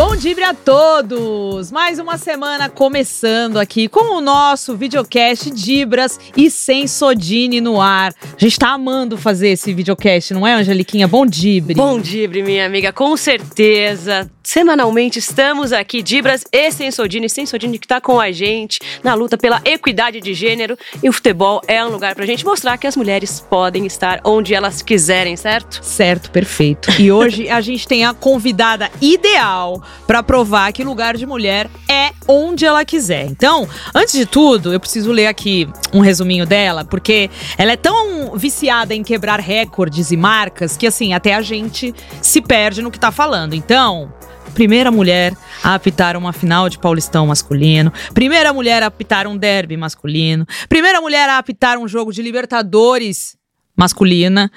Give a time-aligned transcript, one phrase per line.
[0.00, 1.70] Bom dia a todos!
[1.70, 8.14] Mais uma semana começando aqui com o nosso videocast Dibras e Sensodini no ar.
[8.22, 11.06] A gente tá amando fazer esse videocast, não é, Angeliquinha?
[11.06, 11.74] Bom Dibre!
[11.74, 14.30] Bom Dibre, minha amiga, com certeza.
[14.42, 17.28] Semanalmente estamos aqui, Dibras e Sensodini.
[17.28, 20.78] Sensodini que tá com a gente na luta pela equidade de gênero.
[21.02, 24.54] E o futebol é um lugar pra gente mostrar que as mulheres podem estar onde
[24.54, 25.84] elas quiserem, certo?
[25.84, 26.90] Certo, perfeito.
[26.98, 32.10] E hoje a gente tem a convidada ideal para provar que lugar de mulher é
[32.26, 33.26] onde ela quiser.
[33.26, 38.36] Então, antes de tudo, eu preciso ler aqui um resuminho dela, porque ela é tão
[38.36, 42.98] viciada em quebrar recordes e marcas que assim, até a gente se perde no que
[42.98, 43.54] tá falando.
[43.54, 44.12] Então,
[44.50, 49.76] primeira mulher a apitar uma final de Paulistão masculino, primeira mulher a apitar um derby
[49.76, 53.39] masculino, primeira mulher a apitar um jogo de Libertadores
[53.80, 54.52] masculina.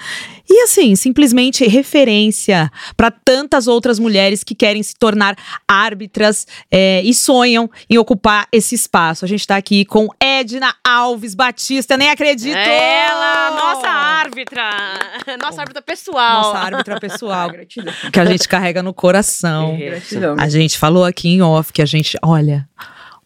[0.49, 7.13] E assim, simplesmente referência para tantas outras mulheres que querem se tornar árbitras é, e
[7.13, 9.23] sonham em ocupar esse espaço.
[9.23, 12.57] A gente está aqui com Edna Alves Batista, nem acredito!
[12.57, 14.69] É ela, nossa árbitra!
[15.41, 16.41] Nossa árbitra pessoal.
[16.43, 17.49] Nossa árbitra pessoal.
[18.11, 19.77] que a gente carrega no coração.
[19.77, 20.35] Gratidão.
[20.37, 22.67] A gente falou aqui em off que a gente, olha,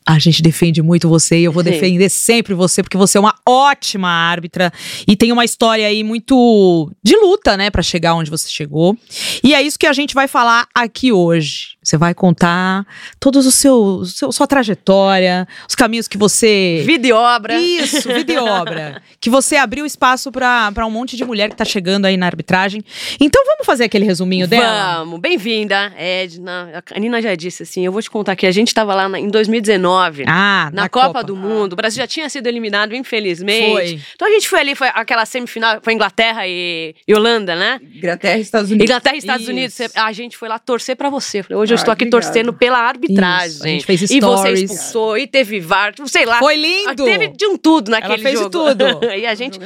[0.10, 1.72] a gente defende muito você e eu vou Sim.
[1.72, 4.72] defender sempre você, porque você é uma ótima árbitra
[5.06, 8.96] e tem uma história aí muito de luta, né, Pra chegar onde você chegou.
[9.44, 11.76] E é isso que a gente vai falar aqui hoje.
[11.84, 12.86] Você vai contar
[13.20, 17.60] todos os seus, seu, sua trajetória, os caminhos que você Vida e obra.
[17.60, 19.02] isso, vida e obra.
[19.20, 22.26] Que você abriu espaço pra pra um monte de mulher que tá chegando aí na
[22.28, 22.82] arbitragem.
[23.20, 25.00] Então vamos fazer aquele resuminho dela?
[25.00, 26.84] Vamos, bem-vinda, Edna.
[26.96, 29.20] A Nina já disse assim, eu vou te contar que a gente estava lá na-
[29.20, 29.97] em 2019.
[30.28, 33.72] Ah, Na, Copa, do Mundo, o Brasil já tinha sido eliminado, infelizmente.
[33.72, 34.00] Foi.
[34.16, 37.80] Então a gente foi ali, foi aquela semifinal, foi Inglaterra e, e Holanda, né?
[37.96, 38.86] Inglaterra e Estados Unidos.
[38.90, 39.52] Inglaterra e Estados Isso.
[39.52, 39.78] Unidos.
[39.96, 41.44] A gente foi lá torcer pra você.
[41.44, 42.22] Falei, Hoje eu Ah, estou aqui obrigado.
[42.24, 43.50] torcendo pela arbitragem.
[43.56, 44.62] Isso, a gente fez E você stories.
[44.72, 46.40] expulsou, e teve VAR, sei lá.
[46.40, 47.04] Foi lindo!
[47.06, 48.50] Teve de um tudo naquele Ela fez jogo.
[48.50, 48.84] tudo.
[49.16, 49.60] e a gente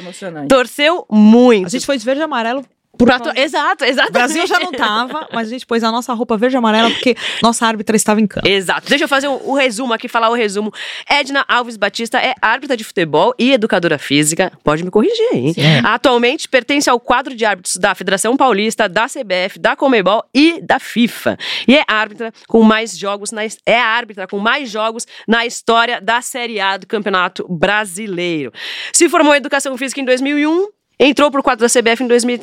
[0.47, 1.65] torceu muito.
[1.67, 2.65] A gente foi de verde e amarelo.
[3.05, 4.11] Pra to- Exato, O.
[4.11, 7.15] Brasil já não tava, mas a gente pôs a nossa roupa verde e amarela porque
[7.41, 8.47] nossa árbitra estava em campo.
[8.47, 8.87] Exato.
[8.89, 10.71] Deixa eu fazer o, o resumo aqui, falar o resumo.
[11.09, 14.51] Edna Alves Batista é árbitra de futebol e educadora física.
[14.63, 15.53] Pode me corrigir, hein?
[15.53, 15.61] Sim.
[15.61, 15.81] É.
[15.83, 20.79] Atualmente pertence ao quadro de árbitros da Federação Paulista, da CBF, da Comebol e da
[20.79, 21.37] FIFA.
[21.67, 25.99] E é árbitra com mais jogos na é a árbitra com mais jogos na história
[25.99, 28.51] da Série A do Campeonato Brasileiro.
[28.93, 30.67] Se formou em Educação Física em 2001.
[31.03, 32.41] Entrou para o quadro da CBF em 2000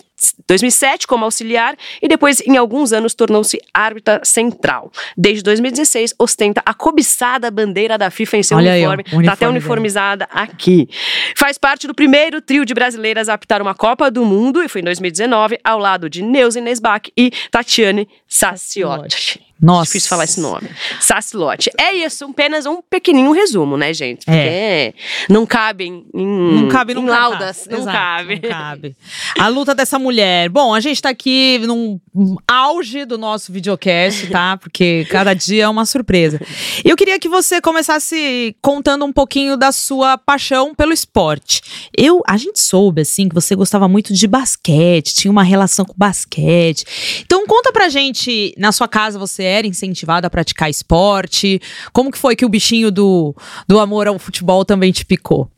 [0.48, 4.90] 2007 como auxiliar e depois, em alguns anos, tornou-se árbitra central.
[5.16, 9.04] Desde 2016, ostenta a cobiçada bandeira da FIFA em seu Olha uniforme.
[9.04, 10.88] Tá uniforme até uniformizada aqui.
[11.36, 14.80] Faz parte do primeiro trio de brasileiras a apitar uma Copa do Mundo, e foi
[14.80, 19.47] em 2019, ao lado de Neuza Nesbach e Tatiane Sassiotti.
[19.60, 19.86] Nossa.
[19.86, 20.68] Difícil falar esse nome.
[21.00, 21.70] Sassilotti.
[21.76, 24.24] É isso, apenas um pequenininho resumo, né, gente?
[24.24, 24.94] Porque
[25.28, 27.66] não cabe em, Não cabe em laudas.
[27.70, 28.40] Não Exato, cabe.
[28.42, 28.96] Não cabe.
[29.38, 30.48] A luta dessa mulher.
[30.48, 31.98] Bom, a gente tá aqui num
[32.46, 34.56] auge do nosso videocast, tá?
[34.56, 36.40] Porque cada dia é uma surpresa.
[36.84, 41.62] Eu queria que você começasse contando um pouquinho da sua paixão pelo esporte.
[41.96, 45.94] Eu, a gente soube assim que você gostava muito de basquete, tinha uma relação com
[45.96, 46.84] basquete.
[47.24, 51.60] Então conta pra gente, na sua casa você era incentivada a praticar esporte?
[51.92, 53.34] Como que foi que o bichinho do,
[53.66, 55.50] do amor ao futebol também te picou?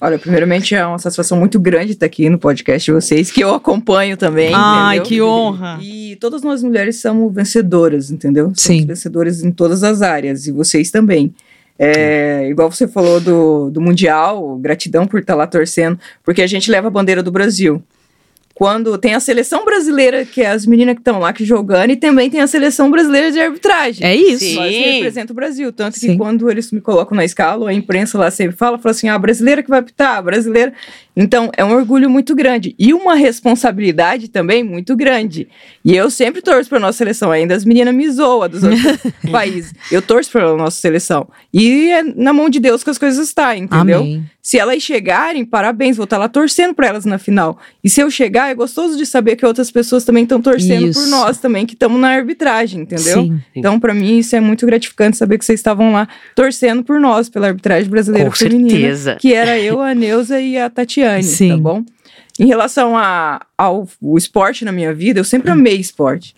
[0.00, 3.54] Olha, primeiramente é uma satisfação muito grande estar aqui no podcast de vocês, que eu
[3.54, 4.52] acompanho também.
[4.52, 5.08] Ai, entendeu?
[5.08, 5.78] que honra.
[5.80, 8.46] E todas nós mulheres somos vencedoras, entendeu?
[8.46, 8.86] Somos Sim.
[8.86, 11.34] vencedoras em todas as áreas, e vocês também.
[11.78, 16.70] É, igual você falou do, do Mundial, gratidão por estar lá torcendo, porque a gente
[16.70, 17.82] leva a bandeira do Brasil.
[18.54, 21.96] Quando tem a seleção brasileira, que é as meninas que estão lá que jogando, e
[21.96, 24.06] também tem a seleção brasileira de arbitragem.
[24.06, 24.44] É isso.
[24.44, 24.54] Sim.
[24.54, 25.72] Nós representa o Brasil.
[25.72, 26.12] Tanto Sim.
[26.12, 29.14] que quando eles me colocam na escala, a imprensa lá sempre fala, fala assim, ah,
[29.14, 30.72] a brasileira que vai apitar, a brasileira.
[31.16, 32.74] Então, é um orgulho muito grande.
[32.78, 35.48] E uma responsabilidade também muito grande.
[35.84, 37.30] E eu sempre torço para nossa seleção.
[37.30, 38.82] Ainda as meninas me zoam dos outros
[39.30, 39.72] países.
[39.90, 41.28] Eu torço pela nossa seleção.
[41.52, 44.00] E é na mão de Deus que as coisas estão, entendeu?
[44.00, 44.24] Amém.
[44.42, 47.58] Se elas chegarem, parabéns, vou estar lá torcendo para elas na final.
[47.82, 51.00] E se eu chegar, é gostoso de saber que outras pessoas também estão torcendo Isso.
[51.00, 53.22] por nós também, que estamos na arbitragem, entendeu?
[53.22, 53.40] Sim.
[53.56, 57.30] Então, para mim, isso é muito gratificante saber que vocês estavam lá torcendo por nós,
[57.30, 58.68] pela arbitragem brasileira Com feminina.
[58.68, 59.16] certeza.
[59.18, 60.68] Que era eu, a Neuza e a
[61.04, 61.48] Tatiane, Sim.
[61.50, 61.84] tá bom?
[62.38, 63.86] Em relação a- ao
[64.16, 66.34] esporte na minha vida, eu sempre amei esporte.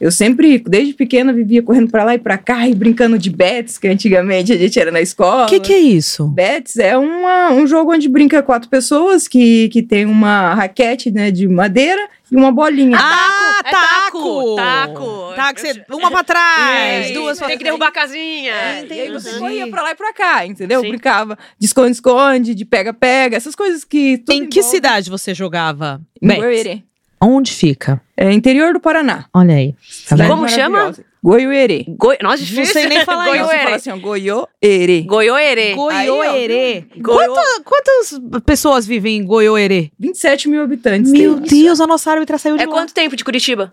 [0.00, 3.78] Eu sempre, desde pequena, vivia correndo pra lá e pra cá e brincando de bets,
[3.78, 5.44] que antigamente a gente era na escola.
[5.44, 6.26] O que, que é isso?
[6.28, 11.30] Bets é uma, um jogo onde brinca quatro pessoas que, que tem uma raquete né,
[11.30, 12.98] de madeira e uma bolinha.
[13.00, 14.56] Ah, É taco!
[14.56, 15.32] taco, taco.
[15.36, 18.52] Taco, você- uma pra trás, É, duas pra Tem que derrubar a casinha.
[18.52, 19.40] É, e aí você entendi.
[19.40, 20.80] corria pra lá e pra cá, entendeu?
[20.80, 20.88] Sim.
[20.88, 24.18] Brincava de esconde-esconde, de pega-pega, essas coisas que.
[24.18, 26.00] tudo Em que envolve- cidade você jogava?
[26.20, 26.84] Em?
[27.20, 28.00] Onde fica?
[28.16, 29.26] É interior do Paraná.
[29.32, 29.74] Olha aí.
[30.08, 30.26] Tá?
[30.26, 30.92] Como chama?
[31.22, 31.86] Goiuerê.
[31.88, 32.18] Goi...
[32.22, 32.72] Nossa, Não difícil.
[32.74, 33.46] sei nem falar isso.
[33.48, 35.02] fala assim, Goiôerê.
[35.02, 35.74] Goiôerê.
[35.74, 36.84] Goiôerê.
[36.98, 39.90] Goiô- Quanta- Quantas pessoas vivem em Goiôerê?
[39.98, 41.10] 27 mil habitantes.
[41.10, 41.64] Meu tem.
[41.64, 42.72] Deus, a nossa árbitra saiu de É lá.
[42.72, 43.72] quanto tempo de Curitiba?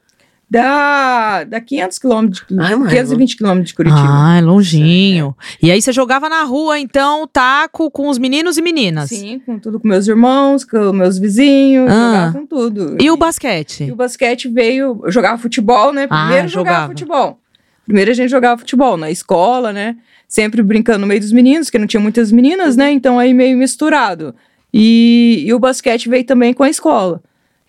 [0.51, 2.89] Dá, dá 500 quilômetros, de- Ai, mano.
[2.89, 4.03] 520 quilômetros de Curitiba.
[4.06, 5.33] Ah, é longinho.
[5.63, 9.07] E aí você jogava na rua, então, taco com os meninos e meninas.
[9.09, 11.94] Sim, com tudo com meus irmãos, com meus vizinhos, Ah.
[11.94, 12.98] jogava com tudo.
[13.01, 13.86] E o basquete?
[13.86, 16.06] E o basquete veio, eu jogava futebol, né?
[16.09, 16.75] Ah, Primeiro jogava.
[16.75, 17.39] jogava futebol.
[17.86, 19.95] Primeiro a gente jogava futebol na escola, né?
[20.27, 22.92] Sempre brincando no meio dos meninos, que não tinha muitas meninas, né?
[22.92, 24.36] Então aí meio misturado.
[24.74, 27.21] E, e o basquete veio também com a escola.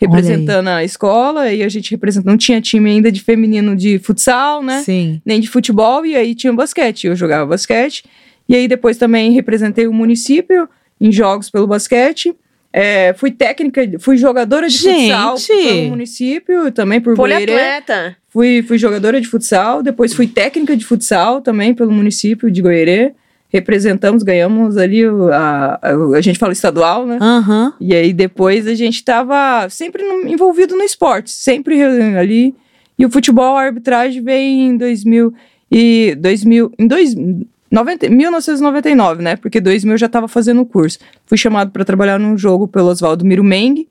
[0.07, 4.63] Representando a escola, e a gente representa, não tinha time ainda de feminino de futsal,
[4.63, 4.83] né?
[4.83, 5.21] Sim.
[5.25, 7.07] nem de futebol, e aí tinha basquete.
[7.07, 8.05] Eu jogava basquete.
[8.49, 10.69] E aí depois também representei o município
[11.01, 12.35] em jogos pelo basquete.
[12.73, 15.69] É, fui técnica, fui jogadora de futsal Gente!
[15.69, 17.47] pelo município, também por Goiânia.
[18.29, 23.15] Fui, fui jogadora de futsal, depois fui técnica de futsal também pelo município de Goiânia.
[23.53, 27.19] Representamos, ganhamos ali, a, a, a gente fala estadual, né?
[27.21, 27.75] Aham.
[27.81, 32.55] E aí depois a gente estava sempre no- envolvido no esporte, sempre ali.
[32.99, 35.35] E o futebol, a arbitragem veio em 2000
[35.71, 37.15] e 2000, em dois,
[37.71, 39.37] 90, 1999, né?
[39.37, 40.99] Porque 2000 eu já estava fazendo o curso.
[41.27, 43.87] Fui chamado para trabalhar num jogo pelo Oswaldo Mirumeng,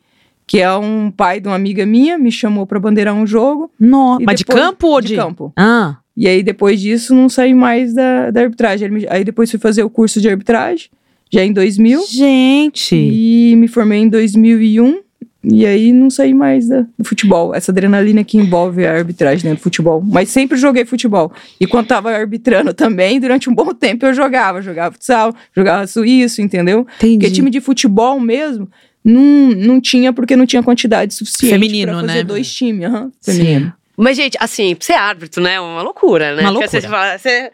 [0.47, 3.71] que é um pai de uma amiga minha, me chamou para bandeirar um jogo.
[3.79, 4.17] No...
[4.19, 5.07] E Mas de depois- campo ou de...
[5.09, 5.53] de campo.
[5.57, 8.89] Ah, E aí depois disso não saí mais da, da arbitragem.
[8.91, 10.87] Me- Aí depois fui fazer o curso de arbitragem,
[11.33, 12.05] já em 2000.
[12.07, 12.95] gente.
[12.95, 14.99] E me formei em 2001.
[15.43, 17.55] E aí não saí mais da- do futebol.
[17.55, 19.99] Essa adrenalina que envolve a arbitragem dentro do futebol.
[20.05, 21.31] Mas sempre joguei futebol.
[21.59, 24.61] E quando tava arbitrando também, durante um bom tempo eu jogava.
[24.61, 26.85] Jogava futsal, jogava suíço, entendeu?
[26.97, 27.17] Entendi.
[27.17, 28.69] Porque time de futebol mesmo
[29.03, 32.23] não, não tinha, porque não tinha quantidade suficiente Feminino, pra fazer né?
[32.23, 32.85] dois times.
[32.85, 33.71] aham, Sim.
[34.03, 35.53] Mas, gente, assim, ser árbitro, né?
[35.53, 36.41] É uma loucura, né?
[36.41, 36.81] Uma loucura.
[36.81, 37.51] Você, fala- você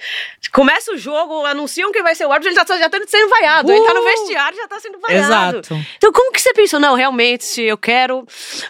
[0.54, 3.72] começa o jogo, anunciam quem vai ser o árbitro, ele tá, já tá sendo vaiado.
[3.72, 4.04] Ele tá no Uh!
[4.06, 5.58] vestiário, já tá sendo vaiado.
[5.60, 5.86] Exato.
[5.98, 6.80] Então, como que você pensou?
[6.80, 8.26] Não, realmente, eu quero.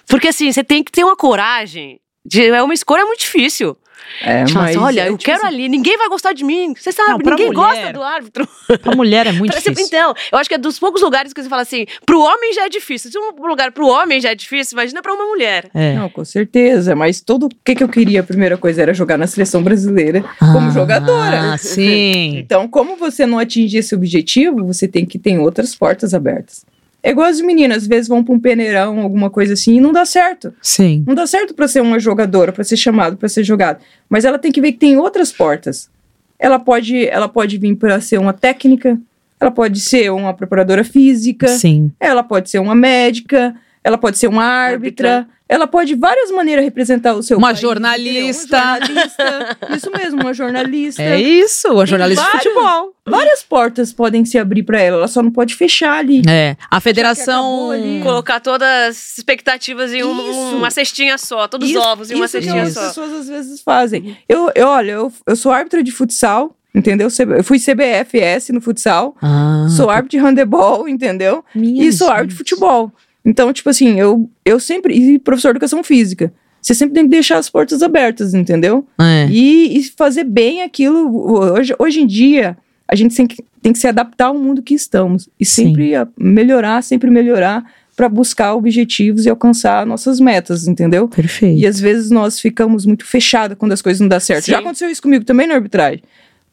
[0.08, 2.00] Porque, assim, você tem que ter uma coragem.
[2.26, 3.78] De, é uma escolha muito difícil.
[4.22, 6.74] É, Tipo, mas olha, é eu tipo quero assim, ali, ninguém vai gostar de mim.
[6.76, 8.48] Você sabe, Não, ninguém mulher- gosta do árbitro.
[8.82, 9.88] Pra mulher é muito Parece- difícil.
[9.88, 12.66] Então, eu acho que é dos poucos lugares que você fala assim, pro homem já
[12.66, 13.12] é difícil.
[13.12, 15.70] Se um lugar pro homem já é difícil, imagina pra uma mulher.
[15.74, 15.94] É.
[15.96, 16.96] Não, com certeza.
[16.96, 20.24] Mas todo o que, que eu queria, a primeira coisa era jogar na seleção brasileira
[20.40, 21.58] como Ah, jogadora.
[21.58, 22.38] sim.
[22.38, 26.66] Então, como você não atinge esse objetivo, você tem que ter outras portas abertas.
[27.08, 29.94] É igual as meninas, às vezes vão para um peneirão, alguma coisa assim, e não
[29.94, 30.54] dá certo.
[30.62, 31.06] Sim.
[31.08, 33.80] Não dá certo para ser uma jogadora, para ser chamado, para ser jogado.
[34.10, 35.90] Mas ela tem que ver que tem outras portas.
[36.38, 39.00] Ela pode, ela pode vir para ser uma técnica,
[39.40, 41.94] ela pode ser uma preparadora física, Sim.
[41.98, 46.66] ela pode ser uma médica, ela pode ser uma árbitra, ela pode de várias maneiras
[46.66, 48.80] representar o seu Uma país, jornalista.
[48.82, 49.04] entendeu?
[49.04, 49.58] Uma jornalista.
[49.78, 51.02] Isso mesmo, uma jornalista.
[51.02, 52.94] É isso, a jornalista de vários- futebol.
[53.10, 56.22] Várias portas podem se abrir para ela, ela só não pode fechar ali.
[56.28, 56.58] É.
[56.70, 57.70] A federação.
[58.04, 62.26] Colocar todas as expectativas em um- uma cestinha só, todos os Isso- ovos em uma
[62.26, 62.88] isso que cestinha as só.
[62.88, 64.18] pessoas às vezes fazem.
[64.28, 67.08] Eu, eu olha, eu, eu sou árbitra de futsal, entendeu?
[67.38, 71.44] Eu fui CBFS no futsal, Ah, sou árbitra de handebol, entendeu?
[71.56, 72.92] E sou árbitra de futebol.
[73.28, 74.94] Então, tipo assim, eu, eu sempre.
[74.94, 76.32] E professor de educação física.
[76.62, 78.88] Você sempre tem que deixar as portas abertas, entendeu?
[78.98, 79.28] É.
[79.30, 81.54] E, e fazer bem aquilo.
[81.54, 82.58] Hoje, hoje em dia,
[82.88, 85.28] a gente tem que, tem que se adaptar ao mundo que estamos.
[85.38, 87.66] E sempre melhorar, sempre melhorar
[87.98, 91.10] para buscar objetivos e alcançar nossas metas, entendeu?
[91.10, 91.60] Perfeito.
[91.60, 94.46] E às vezes nós ficamos muito fechados quando as coisas não dão certo.
[94.46, 94.52] Sim.
[94.54, 96.02] Já aconteceu isso comigo também na arbitragem.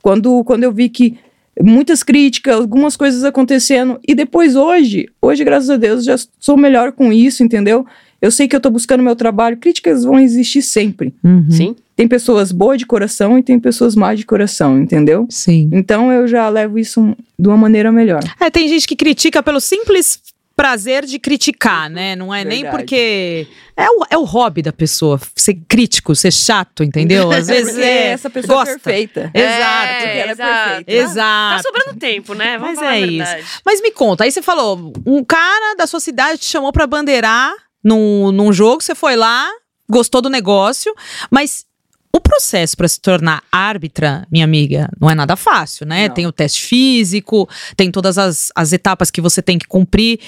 [0.02, 1.16] Quando, quando eu vi que
[1.62, 3.98] muitas críticas, algumas coisas acontecendo.
[4.06, 7.86] E depois hoje, hoje, graças a Deus, já sou melhor com isso, entendeu?
[8.20, 9.58] Eu sei que eu tô buscando meu trabalho.
[9.58, 11.14] Críticas vão existir sempre.
[11.22, 11.50] Uhum.
[11.50, 11.76] Sim.
[11.94, 15.26] Tem pessoas boas de coração e tem pessoas más de coração, entendeu?
[15.28, 15.68] Sim.
[15.72, 18.20] Então eu já levo isso de uma maneira melhor.
[18.40, 20.20] É, tem gente que critica pelo simples
[20.56, 22.14] prazer de criticar, né?
[22.14, 22.82] Não é nem Verdade.
[22.82, 23.46] porque.
[23.76, 27.30] É o, é o hobby da pessoa, ser crítico, ser chato, entendeu?
[27.32, 28.12] Às vezes é.
[28.12, 28.70] essa pessoa gosta.
[28.70, 29.30] é perfeita.
[29.34, 29.94] Exato.
[29.94, 30.68] Porque ela é exato.
[30.68, 30.92] perfeita.
[30.92, 31.56] Exato.
[31.56, 32.58] Tá sobrando tempo, né?
[32.58, 33.16] Vamos Mas falar é a isso.
[33.16, 33.46] verdade.
[33.66, 37.52] Mas me conta, aí você falou, um cara da sua cidade te chamou pra bandeirar
[37.82, 39.50] num, num jogo, você foi lá,
[39.90, 40.94] gostou do negócio,
[41.30, 41.66] mas
[42.14, 46.06] O processo para se tornar árbitra, minha amiga, não é nada fácil, né?
[46.06, 46.14] Não.
[46.14, 50.20] Tem o teste físico, tem todas as, as etapas que você tem que cumprir.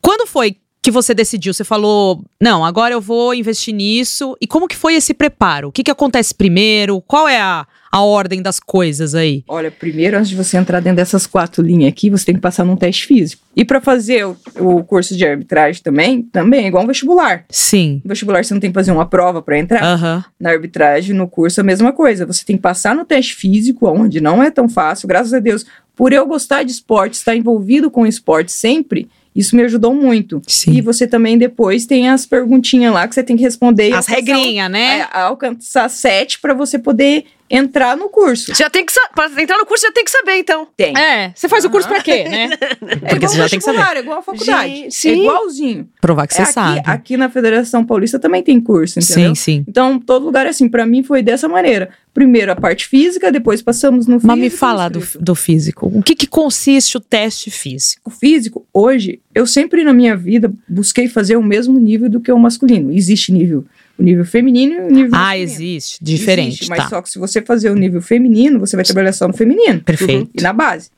[0.00, 1.52] Quando foi que você decidiu?
[1.52, 4.34] Você falou, não, agora eu vou investir nisso.
[4.40, 5.68] E como que foi esse preparo?
[5.68, 7.02] O que, que acontece primeiro?
[7.02, 9.44] Qual é a, a ordem das coisas aí?
[9.46, 12.64] Olha, primeiro, antes de você entrar dentro dessas quatro linhas aqui, você tem que passar
[12.64, 13.44] num teste físico.
[13.54, 17.44] E para fazer o, o curso de arbitragem também, também é igual um vestibular.
[17.48, 18.02] Sim.
[18.04, 19.80] No vestibular você não tem que fazer uma prova para entrar.
[19.80, 20.24] Aham.
[20.40, 22.26] Na arbitragem, no curso, a mesma coisa.
[22.26, 25.06] Você tem que passar no teste físico, onde não é tão fácil.
[25.06, 29.62] Graças a Deus, por eu gostar de esporte, estar envolvido com esporte sempre, isso me
[29.62, 30.42] ajudou muito.
[30.48, 30.72] Sim.
[30.72, 33.92] E você também depois tem as perguntinhas lá que você tem que responder.
[33.92, 35.00] As regrinhas, né?
[35.00, 38.54] é, alcançar sete para você poder entrar no curso.
[38.54, 40.66] Já tem que Pra entrar no curso, já tem que saber, então.
[40.76, 40.96] Tem.
[40.96, 42.50] É, você faz o curso pra quê, né?
[42.84, 43.96] É Porque igual você já tem que saber.
[43.96, 44.74] É igual a faculdade.
[44.74, 45.22] Gente, é sim.
[45.22, 45.88] igualzinho.
[46.00, 46.82] Provar que É você aqui, sabe.
[46.84, 49.30] aqui na Federação Paulista também tem curso, entendeu?
[49.30, 49.64] Sim, sim.
[49.68, 50.68] Então, todo lugar é assim.
[50.68, 51.90] Pra mim foi dessa maneira.
[52.12, 54.26] Primeiro a parte física, depois passamos no físico.
[54.28, 55.90] Mas me fala do, do físico.
[55.92, 58.02] O que, que consiste o teste físico?
[58.04, 62.30] O físico, hoje, eu sempre na minha vida busquei fazer o mesmo nível do que
[62.30, 62.92] o masculino.
[62.92, 63.64] Existe nível,
[63.98, 65.98] o nível feminino e o nível Ah, existe.
[66.02, 66.88] Diferente, Existe, mas tá.
[66.88, 69.80] só que se você fazer o nível feminino, você vai trabalhar só no feminino.
[69.80, 70.30] Perfeito.
[70.36, 70.90] E na base.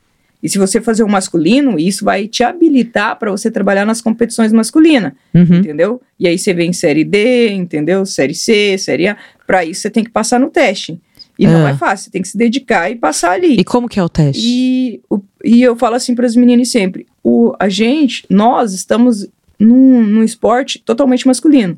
[0.43, 4.53] E se você fazer o masculino, isso vai te habilitar para você trabalhar nas competições
[4.53, 5.57] masculinas, Uhum.
[5.59, 6.01] entendeu?
[6.21, 8.05] E aí você vem em série D, entendeu?
[8.07, 9.17] Série C, série A.
[9.47, 11.01] Para isso você tem que passar no teste.
[11.39, 11.71] E não Ah.
[11.71, 13.57] é fácil, você tem que se dedicar e passar ali.
[13.59, 14.41] E como que é o teste?
[14.43, 19.27] E, o- e eu falo assim para as meninas sempre: o, a gente, nós estamos
[19.59, 21.77] num, num esporte totalmente masculino.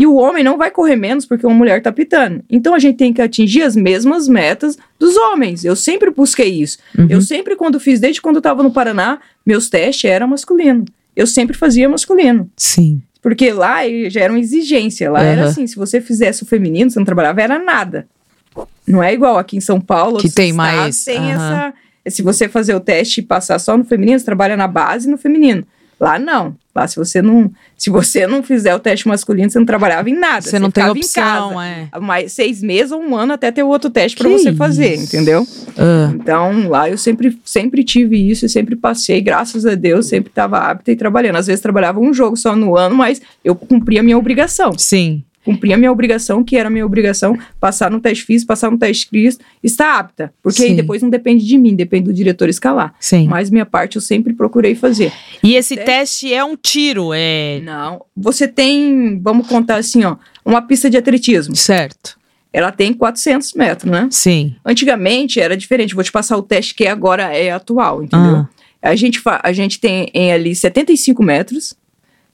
[0.00, 2.42] E o homem não vai correr menos porque uma mulher tá pitando.
[2.48, 5.62] Então a gente tem que atingir as mesmas metas dos homens.
[5.62, 6.78] Eu sempre busquei isso.
[6.96, 7.06] Uhum.
[7.10, 10.86] Eu sempre, quando fiz, desde quando eu tava no Paraná, meus testes eram masculino.
[11.14, 12.50] Eu sempre fazia masculino.
[12.56, 13.02] Sim.
[13.20, 15.10] Porque lá já era uma exigência.
[15.10, 15.50] Lá era Aham.
[15.50, 18.08] assim: se você fizesse o feminino, você não trabalhava, era nada.
[18.86, 20.16] Não é igual aqui em São Paulo.
[20.16, 21.34] Que tem mais, Tem aham.
[21.34, 21.74] essa.
[22.08, 25.18] Se você fazer o teste e passar só no feminino, você trabalha na base no
[25.18, 25.62] feminino.
[26.00, 26.56] Lá não.
[26.74, 30.14] Lá se você não, se você não fizer o teste masculino, você não trabalhava em
[30.18, 30.42] nada.
[30.42, 31.64] Você não tem ficava em opção, casa.
[31.64, 32.00] é.
[32.00, 35.04] Mais seis meses ou um ano até ter o outro teste para você fazer, isso.
[35.04, 35.46] entendeu?
[35.76, 40.30] Ah, Então, lá eu sempre, sempre tive isso e sempre passei, graças a Deus, sempre
[40.30, 41.36] estava apta e trabalhando.
[41.36, 44.72] Às vezes trabalhava um jogo só no ano, mas eu cumpria a minha obrigação.
[44.78, 45.24] sim.
[45.44, 48.76] Cumpria a minha obrigação, que era a minha obrigação, passar no teste físico, passar no
[48.76, 50.32] teste escrito, estar apta.
[50.42, 50.76] Porque aí Sim.
[50.76, 52.94] depois não depende de mim, depende do diretor escalar.
[53.00, 53.26] Sim.
[53.26, 55.12] Mas minha parte eu sempre procurei fazer.
[55.42, 57.60] E esse Teste- teste é um tiro, é.
[57.64, 61.56] Não, você tem, vamos contar assim, ó, uma pista de atletismo.
[61.56, 62.18] Certo.
[62.52, 64.08] Ela tem 400 metros, né?
[64.10, 64.56] Sim.
[64.64, 65.94] Antigamente era diferente.
[65.94, 68.36] Vou te passar o teste que agora é atual, entendeu?
[68.36, 68.48] Ah.
[68.82, 71.74] A, gente a gente tem em ali 75 metros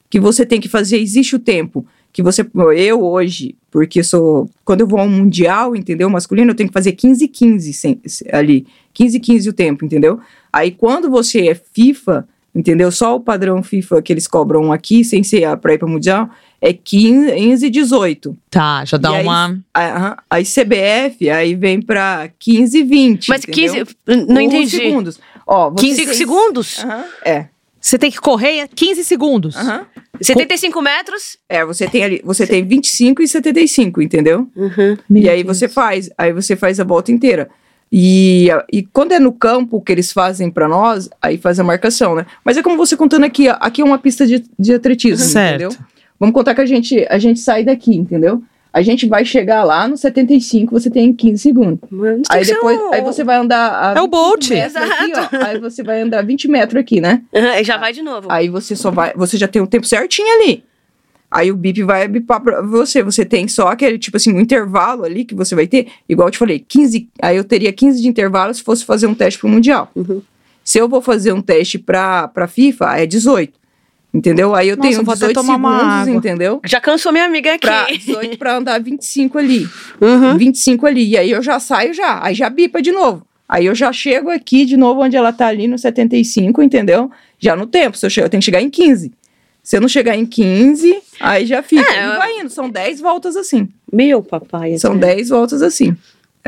[0.08, 0.98] que você tem que fazer.
[0.98, 2.46] Existe o tempo que você.
[2.74, 4.48] Eu hoje, porque sou.
[4.64, 6.08] Quando eu vou ao Mundial, entendeu?
[6.08, 8.00] Masculino, eu tenho que fazer 15 15 sem-
[8.32, 8.66] ali.
[8.94, 10.18] 15 15 o tempo, entendeu?
[10.50, 12.90] Aí quando você é FIFA, entendeu?
[12.90, 16.30] Só o padrão FIFA que eles cobram aqui, sem ser a pra ir pra Mundial,
[16.58, 18.34] é 15, 15 18.
[18.48, 19.60] Tá, já dá E aí- uma.
[19.74, 19.90] Aí,
[20.30, 23.28] aí CBF, aí vem pra 15 20.
[23.28, 23.84] Mas entendeu?
[24.06, 24.26] 15.
[24.32, 24.70] Não entendi.
[24.74, 25.20] segundos.
[25.46, 26.78] Ó, você 15 tem- segundos?
[26.82, 27.46] Aham, é.
[27.86, 29.54] Você tem que correr 15 segundos.
[29.54, 29.86] aham.
[30.20, 31.36] 75 metros?
[31.48, 34.48] É, você tem ali, você tem 25 e 75, entendeu?
[34.56, 34.96] Uhum.
[35.14, 37.48] e aí você faz, aí você faz a volta inteira.
[37.92, 42.16] E, e quando é no campo que eles fazem pra nós, aí faz a marcação,
[42.16, 42.26] né?
[42.44, 45.62] Mas é como você contando aqui, ó, aqui é uma pista de, de atletismo, Certo.
[45.62, 45.86] entendeu?
[46.18, 48.42] Vamos contar que a gente, a gente sai daqui, entendeu?
[48.76, 51.80] A gente vai chegar lá no 75, você tem 15 segundos.
[51.88, 54.50] Tem Aí depois, um- aí você vai andar a É o 25 Bolt.
[54.50, 55.44] metros aqui, ó.
[55.46, 57.22] Aí você vai andar 20 metros aqui, né?
[57.34, 58.26] Aham, já vai de novo.
[58.30, 60.62] Aí você só vai, você já tem o tempo certinho ali.
[61.30, 63.02] Aí o bip vai bipar pra você.
[63.02, 65.86] Você tem só aquele, tipo assim, um intervalo ali que você vai ter.
[66.06, 67.08] Igual eu te falei, 15.
[67.22, 69.90] Aí eu teria 15 de intervalo se fosse fazer um teste pro Mundial.
[69.96, 70.20] Uhum.
[70.62, 73.58] Se eu vou fazer um teste pra, pra FIFA, é 18.
[74.12, 74.54] Entendeu?
[74.54, 76.60] Aí eu Nossa, tenho eu vou até 18 tomar uma segundos, entendeu?
[76.64, 77.66] Já cansou minha amiga aqui.
[77.66, 79.68] Pra 18 pra andar 25 ali.
[80.00, 80.38] Uhum.
[80.38, 81.10] 25 ali.
[81.10, 82.22] E aí eu já saio já.
[82.22, 83.26] Aí já bipa de novo.
[83.48, 87.10] Aí eu já chego aqui de novo onde ela tá ali no 75, entendeu?
[87.38, 87.96] Já no tempo.
[87.96, 89.12] Se eu, chego, eu tenho que chegar em 15.
[89.62, 91.92] Se eu não chegar em 15, aí já fica.
[91.92, 92.48] É, e vai indo.
[92.48, 93.68] São 10 voltas assim.
[93.92, 94.78] Meu papai.
[94.78, 95.14] São né?
[95.14, 95.96] 10 voltas assim.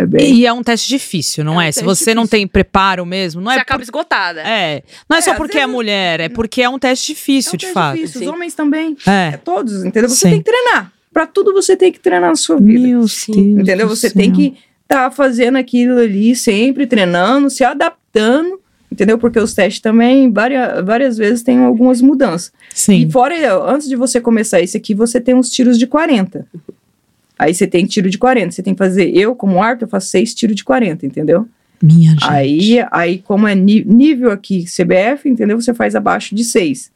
[0.01, 0.33] É bem.
[0.35, 1.73] E é um teste difícil, não É um é?
[1.73, 2.39] Se você não difícil.
[2.39, 3.63] tem preparo mesmo, não Você é.
[3.63, 4.41] acaba por- esgotada.
[4.43, 4.83] É.
[5.09, 7.57] Não é, É, só porque é mulher, é porque é um teste difícil, É um
[7.57, 7.97] de teste fato.
[7.97, 8.21] difícil.
[8.23, 8.97] Os homens também.
[9.07, 9.37] É É.
[9.37, 10.09] todos, entendeu?
[10.09, 10.31] Você Sim.
[10.31, 10.93] tem que treinar.
[11.13, 12.79] Pra tudo você tem que treinar na sua vida.
[12.87, 13.29] Meu Deus.
[13.29, 13.89] Entendeu?
[13.89, 18.61] do Você tem que estar fazendo aquilo ali, sempre treinando, se adaptando,
[18.93, 19.19] entendeu?
[19.19, 22.53] Porque os testes também, várias, várias vezes, tem algumas mudanças.
[22.73, 23.07] Sim.
[23.07, 26.47] E fora, antes de você começar esse aqui, você tem uns tiros de 40.
[27.39, 28.51] Aí você tem tiro de 40.
[28.51, 31.47] Você tem que fazer, eu como árbitro, eu faço seis tiros de 40, entendeu?
[31.81, 32.25] Minha gente.
[32.29, 35.61] Aí, aí como é nível aqui CBF, entendeu?
[35.61, 36.91] Você faz abaixo de 6.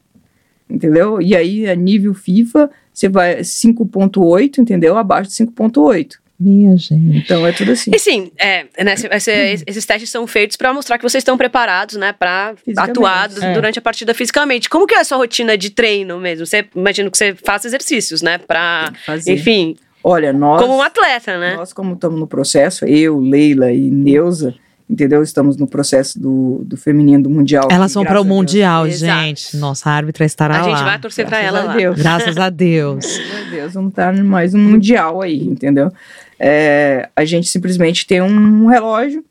[0.69, 1.21] Entendeu?
[1.21, 4.97] E aí, a nível FIFA, você vai 5.8, entendeu?
[4.97, 6.15] Abaixo de 5.8.
[6.41, 7.19] Minha gente.
[7.19, 7.93] Então é tudo assim.
[7.95, 11.37] E sim, é, né, esse- esse- esses testes são feitos pra mostrar que vocês estão
[11.37, 13.53] preparados, né, para atuar É.
[13.53, 14.69] durante a partida fisicamente.
[14.69, 16.45] Como que é a sua rotina de treino mesmo?
[16.45, 18.93] Você imagino que você faça exercícios, né, para,
[19.29, 21.57] enfim, Olha, nós, como um atleta, né?
[21.57, 24.55] nós como estamos no processo, eu, Leila e Neuza,
[24.89, 25.23] entendeu?
[25.23, 27.69] Estamos no processo do, do feminino do Mundial.
[27.71, 29.21] Elas vão para o a Deus, Mundial, Exato.
[29.23, 29.57] gente.
[29.57, 30.85] Nossa árbitra estará A gente lá.
[30.85, 31.77] vai torcer Graças ela a lá.
[31.77, 31.97] Deus.
[31.99, 33.05] Graças a Deus.
[33.05, 35.91] Graças a Deus, vamos estar mais um mundial aí, entendeu?
[36.39, 39.25] É, a gente simplesmente tem um relógio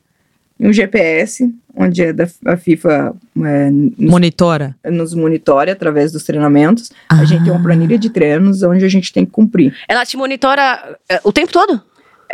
[0.58, 3.14] e um GPS, onde a, da- a FIFA
[3.44, 4.76] é, nos, Monitora.
[4.84, 6.90] nos monitora através dos treinamentos.
[7.08, 7.62] A gente tem uma Ah.
[7.62, 9.74] planilha de treinos onde a gente tem que cumprir.
[9.88, 11.80] Ela te monitora é, o tempo todo?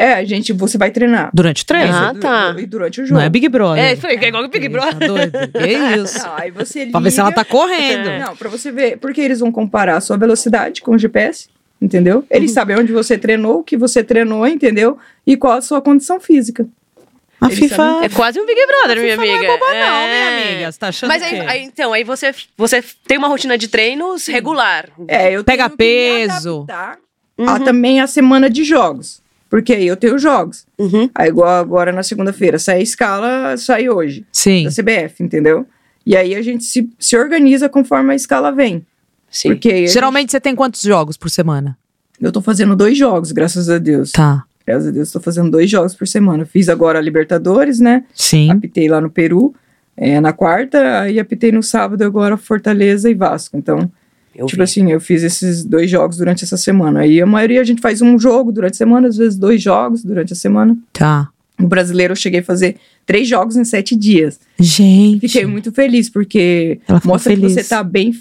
[0.01, 1.29] É, a gente, você vai treinar.
[1.35, 1.93] Durante o treino?
[1.93, 2.55] Ah, tá.
[2.57, 3.19] E durante o jogo.
[3.19, 3.83] Não é Big Brother.
[3.83, 4.97] É, foi igual o Big Brother.
[4.97, 5.33] Tá doido?
[5.59, 6.19] É isso.
[6.25, 6.93] Não, aí você liga.
[6.93, 8.09] Pra ver se ela tá correndo.
[8.25, 11.49] Não, pra você ver, porque eles vão comparar a sua velocidade com o GPS,
[11.83, 12.25] entendeu?
[12.31, 14.99] Eles sabem onde você treinou, o que você treinou, entendeu?
[15.27, 16.65] E qual a sua condição física.
[17.41, 18.01] A FIFA.
[18.05, 19.53] É quase um Big Brother, minha FIFA não é amiga.
[19.53, 20.09] boba não, É.
[20.41, 20.73] minha amiga.
[20.73, 24.27] Você tá achando Mas aí, aí, então, aí você, você tem uma rotina de treinos
[24.27, 24.89] regular.
[25.07, 26.67] É, eu Pega tenho que me peso.
[27.39, 27.49] Uhum.
[27.49, 29.23] a também a semana de jogos.
[29.49, 30.67] Porque aí eu tenho jogos.
[30.77, 31.09] Uhum.
[31.15, 34.65] Aí igual agora na segunda-feira, sai a escala, sai hoje, Sim.
[34.65, 35.65] da CBF, entendeu?
[36.05, 38.85] E aí a gente se, se organiza conforme a escala vem.
[39.31, 39.51] Sim.
[39.51, 41.79] Porque a Geralmente você tem quantos jogos por semana?
[42.19, 44.11] gente- eu tô fazendo dois jogos, graças a Deus.
[44.13, 44.43] Tá.
[44.69, 46.45] Graças a Deus, tô fazendo dois jogos por semana.
[46.45, 48.05] Fiz agora a Libertadores, né?
[48.15, 48.51] Sim.
[48.51, 49.55] Apitei lá no Peru,
[49.97, 53.57] é, na quarta, aí apitei no sábado agora Fortaleza e Vasco.
[53.57, 53.91] Então,
[54.37, 54.65] Eu tipo vi.
[54.65, 57.01] assim, eu fiz esses dois jogos durante essa semana.
[57.01, 60.05] Aí a maioria a gente faz um jogo durante a semana, às vezes dois jogos
[60.05, 60.77] durante a semana.
[60.93, 61.31] Tá.
[61.59, 62.77] No brasileiro eu cheguei a fazer
[63.09, 64.39] três jogos em sete dias.
[64.61, 65.21] Gente.
[65.21, 67.55] Fiquei muito feliz, porque mostra feliz.
[67.55, 68.13] que você tá bem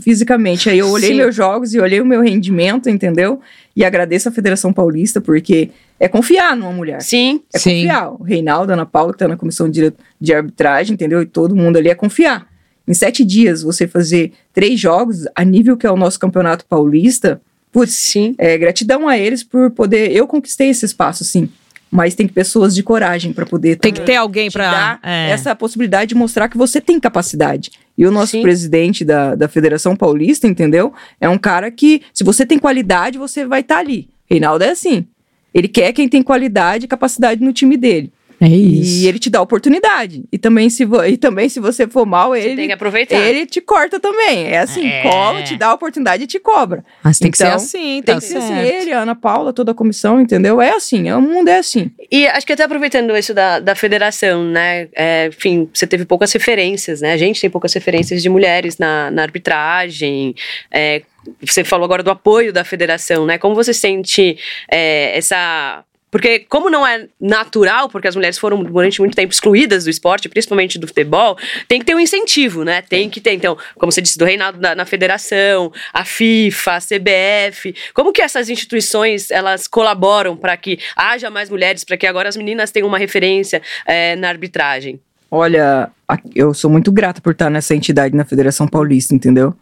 [0.00, 0.70] fisicamente.
[0.70, 1.16] Aí eu olhei Sim.
[1.16, 3.38] meus jogos e olhei o meu rendimento, entendeu?
[3.76, 5.68] E agradeço a Federação Paulista, porque
[6.00, 7.02] é confiar numa mulher.
[7.02, 7.42] Sim.
[7.52, 7.82] É Sim.
[7.82, 8.12] confiar.
[8.14, 11.20] O Reinaldo, a Ana Paula, que tá na comissão de, de arbitragem, entendeu?
[11.20, 12.48] E todo mundo ali é confiar.
[12.88, 17.42] Em sete dias, você fazer três jogos, a nível que é o nosso campeonato paulista,
[17.70, 18.34] putz, Sim.
[18.38, 20.12] é, gratidão a eles por poder.
[20.12, 21.50] Eu conquistei esse espaço, sim.
[21.94, 24.68] Mas tem pessoas de coragem para poder Tem que ter alguém pra.
[24.68, 25.30] dar é.
[25.30, 27.70] essa possibilidade de mostrar que você tem capacidade.
[27.96, 28.42] E o nosso Sim.
[28.42, 30.92] presidente da, da Federação Paulista, entendeu?
[31.20, 34.08] É um cara que, se você tem qualidade, você vai estar ali.
[34.28, 35.06] Reinaldo é assim.
[35.54, 38.12] Ele quer quem tem qualidade e capacidade no time dele.
[38.44, 39.04] É isso.
[39.04, 40.24] E ele te dá oportunidade.
[40.30, 43.16] E também, se, vo- e também, se você for mal, Você tem ele, que aproveitar.
[43.16, 44.46] ele te corta também.
[44.48, 45.02] É assim, É.
[45.02, 46.84] cola, te dá a oportunidade e te cobra.
[47.02, 49.52] Mas tem que ser Então, assim, tá Tem que ser assim, ele, a Ana Paula,
[49.52, 50.60] toda a comissão, entendeu?
[50.60, 51.90] É assim, é, o mundo é assim.
[52.10, 54.88] E acho que até aproveitando isso da, da federação, né?
[54.94, 57.12] é, enfim, você teve poucas referências, né?
[57.12, 60.34] A gente tem poucas referências de mulheres na, na arbitragem.
[60.70, 61.02] é,
[61.40, 63.38] você falou agora do apoio da federação, né?
[63.38, 64.36] Como você sente
[64.70, 65.82] é, essa.
[66.14, 70.28] Porque, como não é natural, porque as mulheres foram durante muito tempo excluídas do esporte,
[70.28, 72.82] principalmente do futebol, tem que ter um incentivo, né?
[72.82, 76.78] Tem que ter, então, como você disse, do Reinaldo na, na federação, a FIFA, a
[76.78, 77.74] CBF.
[77.92, 82.36] Como que essas instituições elas colaboram para que haja mais mulheres, para que agora as
[82.36, 85.00] meninas tenham uma referência é, na arbitragem?
[85.28, 85.90] Olha,
[86.32, 89.52] eu sou muito grata por estar nessa entidade na Federação Paulista, entendeu?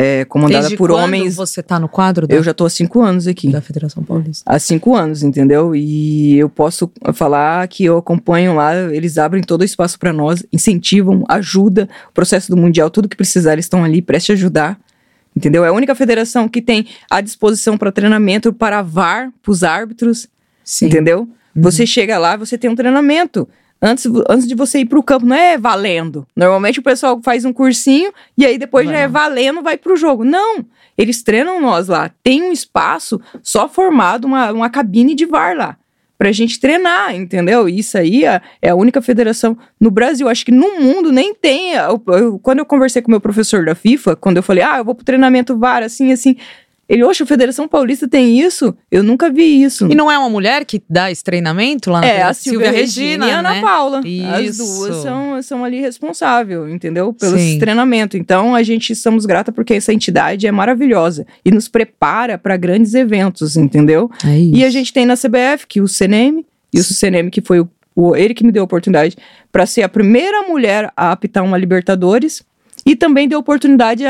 [0.00, 1.34] É, comandada Desde por homens.
[1.34, 3.50] você tá no quadro da, Eu já tô há cinco anos aqui.
[3.50, 4.44] da Federação Paulista?
[4.46, 5.74] Há cinco anos, entendeu?
[5.74, 10.44] E eu posso falar que eu acompanho lá, eles abrem todo o espaço para nós,
[10.52, 14.78] incentivam, ajuda o processo do Mundial, tudo que precisar, eles estão ali, preste a ajudar.
[15.36, 15.64] Entendeu?
[15.64, 20.28] É a única federação que tem à disposição para treinamento para VAR, para os árbitros,
[20.64, 20.86] Sim.
[20.86, 21.28] entendeu?
[21.54, 23.48] Você chega lá, você tem um treinamento.
[23.80, 26.26] Antes, antes de você ir para o campo, não é valendo.
[26.34, 29.92] Normalmente o pessoal faz um cursinho e aí depois Vai já é valendo, vai para
[29.92, 30.24] o jogo.
[30.24, 30.64] Não!
[30.96, 32.10] Eles treinam nós lá.
[32.24, 35.76] Tem um espaço só formado, uma, uma cabine de VAR lá.
[36.18, 37.68] Pra gente treinar, entendeu?
[37.68, 40.28] Isso aí é, é a única federação no Brasil.
[40.28, 41.74] Acho que no mundo nem tem.
[41.74, 44.78] Eu- eu- quando eu conversei com o meu professor da FIFA, quando eu falei, ah,
[44.78, 46.34] eu vou pro treinamento VAR, assim, assim.
[46.88, 48.74] Ele, oxe, a Federação Paulista tem isso?
[48.90, 49.86] Eu nunca vi isso.
[49.90, 53.26] E não é uma mulher que dá esse treinamento lá na É, a Silvia, Regina,
[53.26, 53.60] e a Ana né?
[53.60, 53.98] Paula.
[54.00, 54.64] As Isso.
[54.64, 57.12] duas são, são ali responsáveis, entendeu?
[57.12, 58.16] Pelo treinamento.
[58.16, 62.94] Então, a gente estamos grata porque essa entidade é maravilhosa e nos prepara para grandes
[62.94, 64.10] eventos, entendeu?
[64.24, 64.38] É.
[64.38, 67.68] E a gente tem na CBF, que o CNM, e o CNM que foi o,
[67.94, 69.14] o- ele que me deu a oportunidade
[69.52, 72.42] para ser a primeira mulher a apitar uma Libertadores
[72.88, 74.02] E também deu oportunidade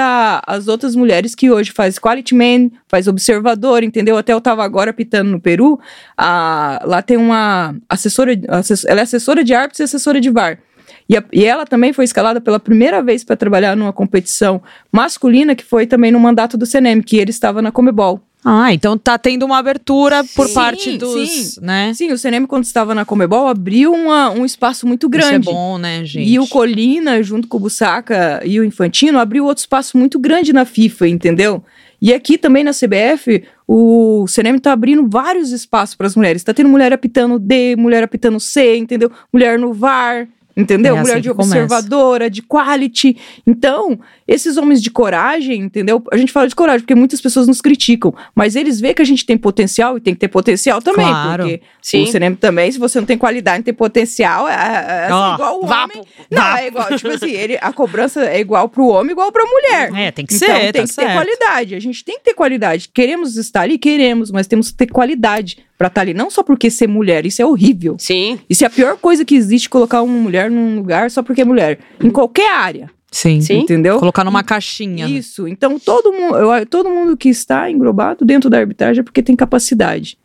[0.47, 4.17] às outras mulheres que hoje faz quality man, faz observador, entendeu?
[4.17, 5.81] Até eu tava agora pitando no Peru,
[6.17, 10.61] a, lá tem uma assessora, assess, ela é assessora de árbitros e assessora de VAR.
[11.09, 14.62] E, a, e, ela também foi escalada pela primeira vez para trabalhar numa competição
[14.93, 18.28] masculina, que foi também no mandato do CNM, que ele estava na Comebol.
[18.44, 21.61] Ah, então tá tendo uma abertura por Sim, parte dos, sim.
[21.61, 21.92] né?
[21.92, 25.40] Sim, o CNM, quando estava na Comebol, abriu uma- um espaço muito grande.
[25.48, 26.31] Isso é bom, né, gente?
[26.31, 30.53] E o Colina, junto com o Bussaca e o Infantino, abriu outro espaço muito grande
[30.53, 31.62] na FIFA, entendeu?
[32.01, 36.44] E aqui também na CBF, o CNM tá abrindo vários espaços para as mulheres.
[36.44, 39.11] Tá tendo mulher apitando D, mulher apitando C, entendeu?
[39.33, 40.94] Mulher no VAR, entendeu?
[40.94, 41.51] É assim mulher de começa.
[41.61, 43.16] observadora, de quality.
[43.44, 43.98] Então,
[44.29, 46.05] esses homens de coragem, entendeu?
[46.12, 49.05] A gente fala de coragem porque muitas pessoas nos criticam, mas eles veem que a
[49.05, 51.45] gente tem potencial e tem que ter potencial também, Claro.
[51.45, 52.03] porque Sim.
[52.03, 55.35] o CNM também, se você não tem qualidade, não tem potencial, é, é assim, Ó,
[55.35, 56.09] igual o vapo, homem.
[56.31, 59.91] Não, é igual, tipo assim, ele, a cobrança é igual pro homem, igual pra mulher.
[59.95, 61.09] É, tem que então ser, tem tá que certo.
[61.09, 61.75] ter qualidade.
[61.75, 62.91] A gente tem que ter qualidade.
[62.93, 63.79] Queremos estar ali?
[63.79, 66.12] Queremos, mas temos que ter qualidade pra estar ali.
[66.12, 67.97] Não só porque ser mulher, isso é horrível.
[67.99, 68.38] Sim.
[68.51, 71.45] Isso é a pior coisa que existe, colocar uma mulher num lugar só porque é
[71.45, 71.79] mulher.
[72.03, 73.40] Em qualquer área, Sim.
[73.40, 73.61] Sim.
[73.61, 73.99] entendeu?
[73.99, 75.07] Colocar numa caixinha.
[75.09, 75.12] né?
[75.14, 75.49] Isso.
[75.49, 79.35] Então, todo mundo, eu- todo mundo que está englobado dentro da arbitragem é porque tem
[79.35, 80.18] capacidade.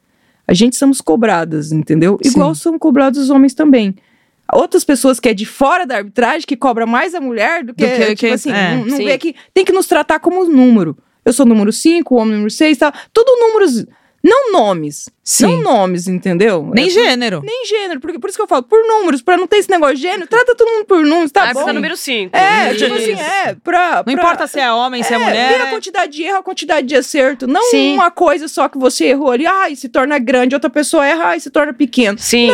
[0.47, 2.19] A gente somos cobradas, entendeu?
[2.21, 2.29] Sim.
[2.31, 3.95] Igual são cobrados os homens também.
[4.51, 7.85] Outras pessoas que é de fora da arbitragem, que cobra mais a mulher do que,
[7.85, 10.43] Do que- tipo que- assim, é, não, não vê que tem que nos tratar como
[10.45, 10.97] número.
[11.23, 12.91] Eu sou número 5, o homem número 6, tal.
[13.13, 13.85] Tudo números,
[14.23, 15.09] não nomes.
[15.23, 15.43] Sim.
[15.57, 16.71] Não nomes, entendeu?
[16.73, 17.41] Nem É, gênero.
[17.43, 19.95] nem gênero, porque por isso que eu falo, por números, pra não ter esse negócio
[19.95, 21.73] de gênero, trata todo mundo por números, tá Árbitra bom?
[21.73, 22.35] número 5.
[22.35, 23.97] É, tipo assim, é, pra...
[23.97, 25.51] Não pra- importa se é homem, se é, mulher.
[25.51, 27.47] Vira a quantidade de erro, a quantidade de acerto.
[27.47, 27.95] Não Sim.
[27.95, 31.39] uma coisa só que você errou ali, ai, se torna grande, outra pessoa erra, ai,
[31.41, 32.17] se torna pequeno.
[32.17, 32.49] Sim.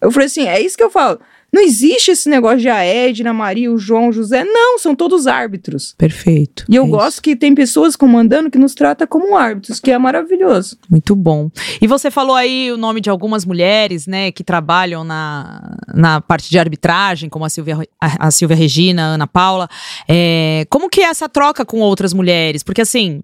[0.00, 1.18] Eu falei assim, é isso que eu falo.
[1.52, 4.44] Não existe esse negócio de a Edna, a Maria, o João, o José.
[4.44, 5.94] Não, são todos árbitros.
[5.96, 6.64] Perfeito.
[6.68, 6.94] E eu É isso.
[6.96, 10.76] gosto que tem pessoas comandando que nos trata como árbitros, que é maravilhoso.
[10.90, 11.50] Muito bom.
[11.80, 16.50] E você falou aí o nome de algumas mulheres, né, que trabalham na, na parte
[16.50, 19.68] de arbitragem, como a Silvia, a, a Silvia Regina, a Ana Paula.
[20.06, 22.62] É, como que é essa troca com outras mulheres?
[22.62, 23.22] Porque assim,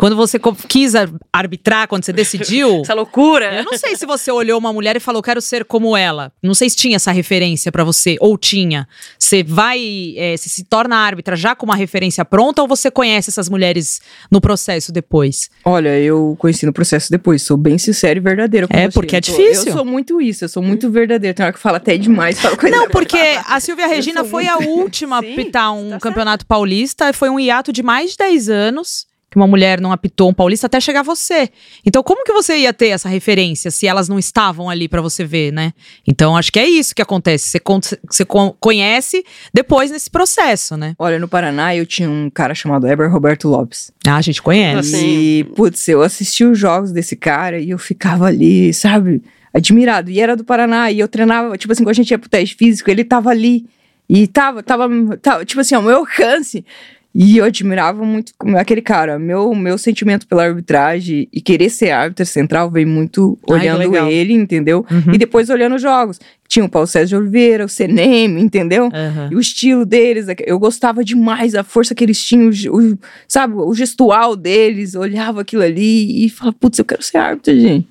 [0.00, 2.80] quando você quis ar- arbitrar, quando você decidiu.
[2.80, 3.54] Essa loucura.
[3.58, 6.32] Eu não sei se você olhou uma mulher e falou, quero ser como ela.
[6.42, 8.88] Não sei se tinha essa referência pra você, ou tinha.
[9.18, 13.28] Você vai, é, você se torna árbitra já com uma referência pronta, ou você conhece
[13.28, 15.50] essas mulheres no processo depois?
[15.66, 18.92] Olha, eu conheci no processo depois, sou bem sincera e verdadeira com É, você.
[18.94, 19.66] porque é difícil.
[19.66, 21.34] Eu sou muito isso, eu sou muito verdadeira.
[21.34, 24.62] Tem hora que fala até demais, fala coisa Não, porque a Silvia Regina foi muito-
[24.64, 26.02] a última a Sim, apitar um tá certo.
[26.02, 27.12] campeonato paulista.
[27.12, 30.66] Foi um hiato de mais de 10 anos que uma mulher não apitou um paulista
[30.66, 31.48] até chegar você.
[31.86, 35.24] Então, como que você ia ter essa referência se elas não estavam ali pra você
[35.24, 35.72] ver, né?
[36.06, 37.48] Então, acho que é isso que acontece.
[37.48, 40.94] Você, con- você con- conhece depois nesse processo, né?
[40.98, 43.92] Olha, no Paraná eu tinha um cara chamado Eber Roberto Lopes.
[44.06, 44.96] Ah, a gente conhece.
[45.06, 49.22] E, putz, eu assisti os jogos desse cara e eu ficava ali, sabe,
[49.54, 50.10] admirado.
[50.10, 52.56] E era do Paraná, e eu treinava, tipo assim, quando a gente ia pro teste
[52.56, 53.64] físico, ele tava ali.
[54.08, 54.88] E tava, tava,
[55.18, 56.64] tava tipo assim, ao meu alcance.
[57.12, 59.18] E eu admirava muito como aquele cara.
[59.18, 64.32] Meu, meu sentimento pela arbitragem e querer ser árbitro central veio muito Ai, olhando ele,
[64.32, 64.86] entendeu?
[64.88, 65.14] Uhum.
[65.14, 66.20] E depois olhando os jogos.
[66.46, 68.90] Tinha o Paulo César de Oliveira, o CNM, entendeu?
[68.92, 69.28] Aham.
[69.32, 73.74] E o estilo deles, eu gostava demais a força que eles tinham, o, sabe, o
[73.74, 77.88] gestual deles, olhava aquilo ali e falava, putz, eu quero ser árbitro, gente.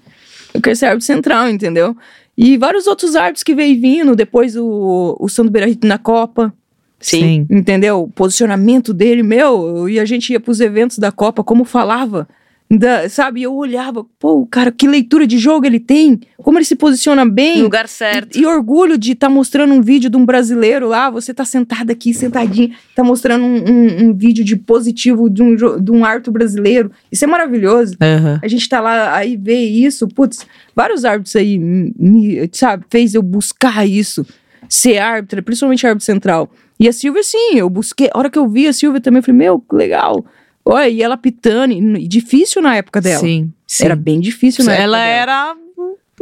[0.54, 1.96] Eu quero ser árbitro central, entendeu?
[2.38, 5.54] E vários outros árbitros que veio vindo, depois o, o Sandro
[5.84, 6.54] na Copa,
[7.00, 7.48] Sim.
[7.50, 8.04] entendeu?
[8.04, 12.28] O posicionamento dele, meu, e a gente ia pros eventos da Copa, como falava,
[12.72, 13.42] da- sabe?
[13.42, 17.58] Eu olhava, pô, cara, que leitura de jogo ele tem, como ele se posiciona bem.
[17.58, 18.38] No lugar certo.
[18.38, 21.90] E, e orgulho de estar mostrando um vídeo de um brasileiro lá, você tá sentado
[21.90, 26.32] aqui, sentadinho, tá mostrando um, um- um vídeo de positivo de um, de um árbitro
[26.32, 26.92] brasileiro.
[27.12, 27.96] Isso é maravilhoso.
[28.00, 28.40] Aham.
[28.44, 33.24] A gente tá lá, aí vê isso, putz, vários árbitros aí, me, sabe, fez eu
[33.24, 34.24] buscar isso,
[34.68, 36.52] ser árbitra, principalmente árbitro central.
[36.80, 39.24] E a Silvia, sim, eu busquei, a hora que eu vi a Silvia também, eu
[39.24, 40.26] falei, meu, que legal.
[40.64, 43.20] Olha, e ela pitando, e, difícil na época dela.
[43.20, 43.86] Sim, sim.
[43.86, 45.54] Era bem difícil na Ela época dela.
[45.54, 45.56] era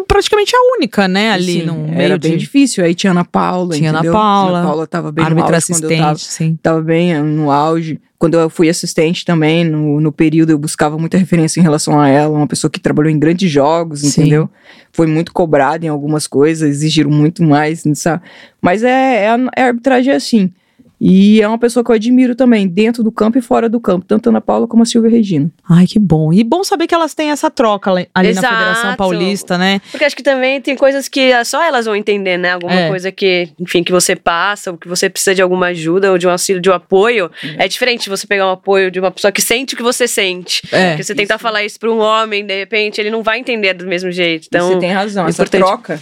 [0.08, 2.84] praticamente a única, né, ali Sim, no meio era bem de difícil.
[2.84, 4.14] Aí tinha Ana Paula, Tinha Ana entendeu?
[4.14, 6.60] Paula, Ana Paula tava bem no árbitra auge quando eu assistente, tava, sim.
[6.62, 8.00] tava bem eh, no auge.
[8.20, 12.08] Quando eu fui assistente também, no, no período, eu buscava muita referência em relação a
[12.08, 12.36] ela.
[12.36, 14.22] Uma pessoa que trabalhou em grandes jogos, Sim.
[14.22, 14.50] entendeu?
[14.92, 18.24] Foi muito cobrada em algumas coisas, exigiram muito mais, sabe?
[18.60, 20.52] Mas é, é a, é a arbitragem é assim.
[21.00, 24.04] E é uma pessoa que eu admiro também, dentro do campo e fora do campo,
[24.08, 25.50] tanto a Ana Paula como a Silvia Regina.
[25.70, 26.34] Ai, que bom.
[26.34, 28.56] E bom saber que elas têm essa troca ali ali na Exato.
[28.56, 29.80] Federação Paulista, né?
[29.92, 32.54] Porque acho que também tem coisas que só elas vão entender, né?
[32.54, 32.90] Alguma É.
[32.90, 36.26] coisa que, enfim, que você passa, ou que você precisa de alguma ajuda, ou de
[36.28, 37.30] um auxílio, de um apoio.
[37.58, 40.08] É diferente de você pegar um apoio de uma pessoa que sente o que você
[40.08, 40.62] sente.
[40.72, 40.90] É.
[40.92, 43.86] Porque você tentar falar isso pra um homem, de repente, ele não vai entender do
[43.86, 44.48] mesmo jeito.
[44.48, 45.62] Então, Você tem razão, é essa importante.
[45.62, 46.02] troca,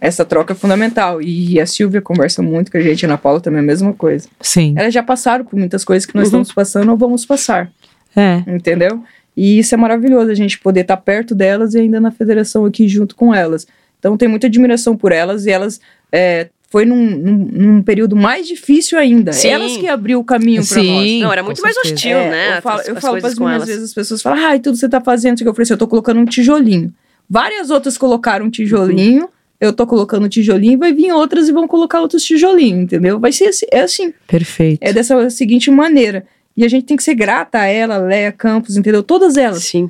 [0.00, 1.20] essa troca é fundamental.
[1.20, 3.92] E a Silvia conversa muito com a gente, a Ana Paula também é a mesma
[3.92, 4.21] coisa.
[4.40, 4.74] Sim.
[4.76, 6.40] Elas já passaram por muitas coisas que nós Uhum.
[6.42, 7.70] estamos passando ou vamos passar,
[8.16, 8.42] É.
[8.46, 9.02] entendeu?
[9.36, 12.86] E isso é maravilhoso, a gente poder estar perto delas e ainda na federação aqui
[12.88, 13.66] junto com elas.
[13.98, 15.80] Então, tenho muita admiração por elas e elas.
[16.14, 19.32] é, foi num, num- num período mais difícil ainda.
[19.32, 19.48] Sim.
[19.48, 21.20] Elas que abriu o caminho para nós.
[21.20, 22.58] Não, era muito mais hostil, É, né?
[22.58, 23.20] Eu falo, as- eu as falo
[23.64, 25.86] vezes as pessoas falam, ai, tudo que você tá fazendo, eu falei assim, eu tô
[25.86, 26.90] colocando um tijolinho.
[27.28, 29.28] Várias outras colocaram um tijolinho,
[29.62, 33.20] eu tô colocando tijolinho, vai vir outras e vão colocar outros tijolinhos, entendeu?
[33.20, 34.80] Vai ser assim, é assim, Perfeito.
[34.82, 36.26] é dessa seguinte maneira.
[36.56, 39.04] E a gente tem que ser grata a ela, Léa Campos, entendeu?
[39.04, 39.62] Todas elas.
[39.62, 39.88] Sim.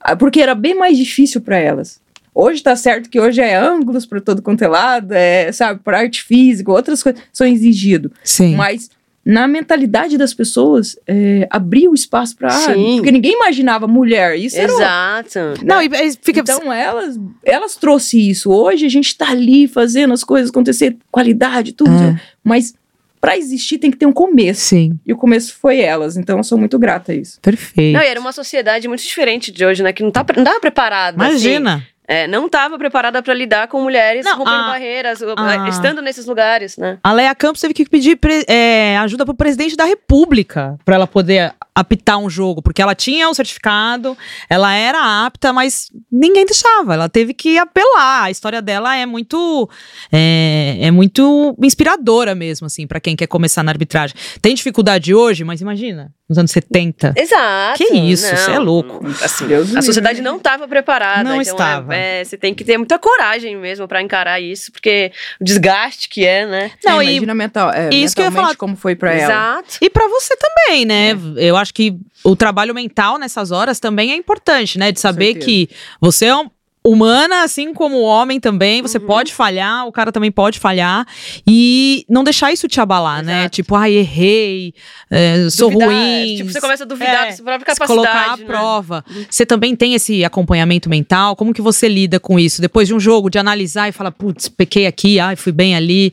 [0.00, 2.00] Ah, Porque era bem mais difícil para elas.
[2.34, 5.98] Hoje tá certo que hoje é ângulos para todo quanto é lado, é, sabe, para
[5.98, 8.10] arte física, outras coisas são exigidas.
[8.24, 8.56] Sim.
[8.56, 8.88] Mas
[9.24, 12.96] na mentalidade das pessoas, é, abrir o espaço para Sim.
[12.96, 14.38] Porque ninguém imaginava mulher.
[14.38, 14.70] Isso era.
[14.70, 15.38] Exato.
[15.64, 16.40] Não, e, e fica.
[16.40, 18.50] Então elas, elas trouxe isso.
[18.50, 21.90] Hoje a gente tá ali fazendo as coisas acontecer, qualidade, tudo.
[21.90, 22.20] É.
[22.42, 22.74] Mas
[23.18, 24.60] para existir tem que ter um começo.
[24.60, 26.18] Sim, E o começo foi elas.
[26.18, 27.40] Então eu sou muito grata a isso.
[27.40, 27.96] perfeito.
[27.96, 29.94] Não, e era uma sociedade muito diferente de hoje, né?
[29.94, 31.16] Que não, tá, não tava preparada.
[31.28, 31.84] assim.
[32.06, 36.26] É, não estava preparada para lidar com mulheres Não, rompendo a- barreiras, a- estando nesses
[36.26, 36.98] lugares, né?
[37.02, 41.06] A Leia Campos teve que pedir pre- é, ajuda pro presidente da República para ela
[41.06, 44.16] poder apitar um jogo, porque ela tinha o certificado,
[44.48, 46.94] ela era apta, mas ninguém deixava.
[46.94, 48.24] Ela teve que apelar.
[48.24, 49.68] A história dela é muito
[50.12, 54.16] é, é muito inspiradora mesmo, assim, para quem quer começar na arbitragem.
[54.40, 57.14] Tem dificuldade hoje, mas imagina, nos anos 70.
[57.16, 57.78] Exato.
[57.78, 59.04] Que isso, você é louco.
[59.22, 61.24] Assim, a sociedade não estava preparada.
[61.24, 61.94] Não então estava.
[61.94, 66.08] É, é, você tem que ter muita coragem mesmo para encarar isso, porque o desgaste
[66.08, 66.70] que é, né?
[66.84, 68.56] Não, É, e mental, é, isso que eu ia falar.
[68.56, 69.24] como foi para ela.
[69.24, 69.78] Exato.
[69.80, 71.12] E pra você também, né?
[71.36, 74.90] Eu acho que o trabalho mental nessas horas também é importante, né?
[74.92, 75.68] De saber que
[76.00, 76.50] você é um-
[76.86, 78.82] humana, assim como o homem também.
[78.82, 79.06] Você Uhum.
[79.06, 81.06] pode falhar, o cara também pode falhar.
[81.46, 83.38] E não deixar isso te abalar, né?
[83.40, 83.54] Exato.
[83.54, 84.74] Tipo, ai, errei,
[85.10, 86.36] é, sou Duvidar, ruim.
[86.36, 88.40] Tipo, você começa a duvidar É, da sua própria se colocar à capacidade.
[88.42, 88.46] né?
[88.46, 89.04] prova.
[89.30, 91.34] Você também tem esse acompanhamento mental?
[91.34, 92.60] Como que você lida com isso?
[92.60, 96.12] Depois de um jogo, de analisar e falar, putz, pequei aqui, ai, fui bem ali.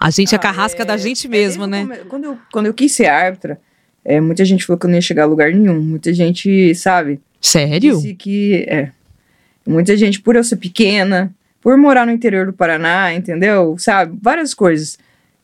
[0.00, 1.98] A gente é Ah, carrasca da gente É, mesmo, desde né?
[2.08, 3.60] Quando eu, quando eu quis ser árbitra,
[4.08, 5.80] é, muita gente falou que eu não ia chegar a lugar nenhum.
[5.80, 7.20] Muita gente, sabe?
[7.40, 7.96] Sério?
[7.96, 8.64] Disse que.
[8.68, 8.90] É.
[9.66, 13.74] Muita gente, por eu ser pequena, por morar no interior do Paraná, entendeu?
[13.78, 14.16] Sabe?
[14.22, 14.96] Várias coisas.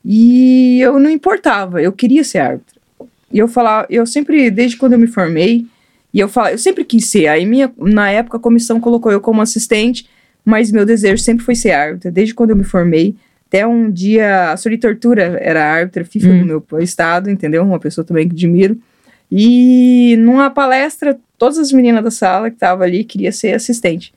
[0.04, 2.80] E eu não importava, eu queria ser árbitra.
[3.32, 5.66] E eu falava, eu sempre, desde quando eu me formei,
[6.14, 7.26] e eu falava, eu sempre quis ser.
[7.26, 10.08] Aí minha, na época a comissão colocou eu como assistente,
[10.44, 13.16] mas meu desejo sempre foi ser árbitra, desde quando eu me formei.
[13.52, 16.38] Até um dia, a Sori Tortura era árbitra FIFA Hum.
[16.46, 17.62] do meu estado, entendeu?
[17.62, 18.78] Uma pessoa também que admiro.
[19.30, 24.14] E numa palestra, todas as meninas da sala que estavam ali queria ser assistente.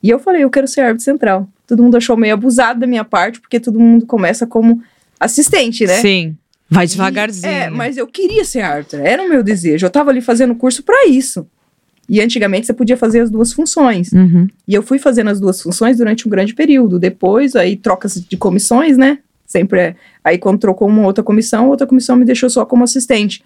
[0.00, 1.48] E eu falei, eu quero ser árbitro central.
[1.66, 4.80] Todo mundo achou meio abusado da minha parte, porque todo mundo começa como
[5.18, 5.94] assistente, né?
[5.94, 6.36] Sim.
[6.70, 7.52] Vai E- devagarzinho.
[7.52, 9.84] é, mas eu queria ser árbitra, era o meu desejo.
[9.84, 11.44] Eu tava ali fazendo curso para isso.
[12.08, 14.12] E antigamente você podia fazer as duas funções.
[14.12, 14.46] Uhum.
[14.66, 16.98] E eu fui fazendo as duas funções durante um grande período.
[16.98, 19.18] Depois, aí trocas de comissões, né?
[19.46, 19.96] Sempre é.
[20.24, 23.42] Aí quando trocou uma outra comissão, outra comissão me deixou só como assistente.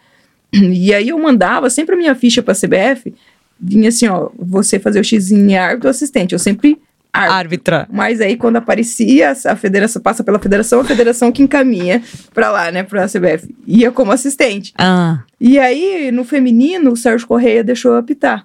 [0.53, 3.15] E aí eu mandava sempre a minha ficha pra CBF,
[3.59, 6.33] vinha assim, ó, você fazer o X em árbitro assistente.
[6.33, 6.79] Eu sempre
[7.13, 7.37] árbitro.
[7.75, 7.89] Árbitra.
[7.91, 12.71] Mas aí, quando aparecia, a federação passa pela federação, a federação que encaminha pra lá,
[12.71, 13.55] né, pra CBF.
[13.67, 14.73] Ia como assistente.
[14.79, 18.45] Ah, E aí, no feminino, o Sérgio Correia deixou eu apitar.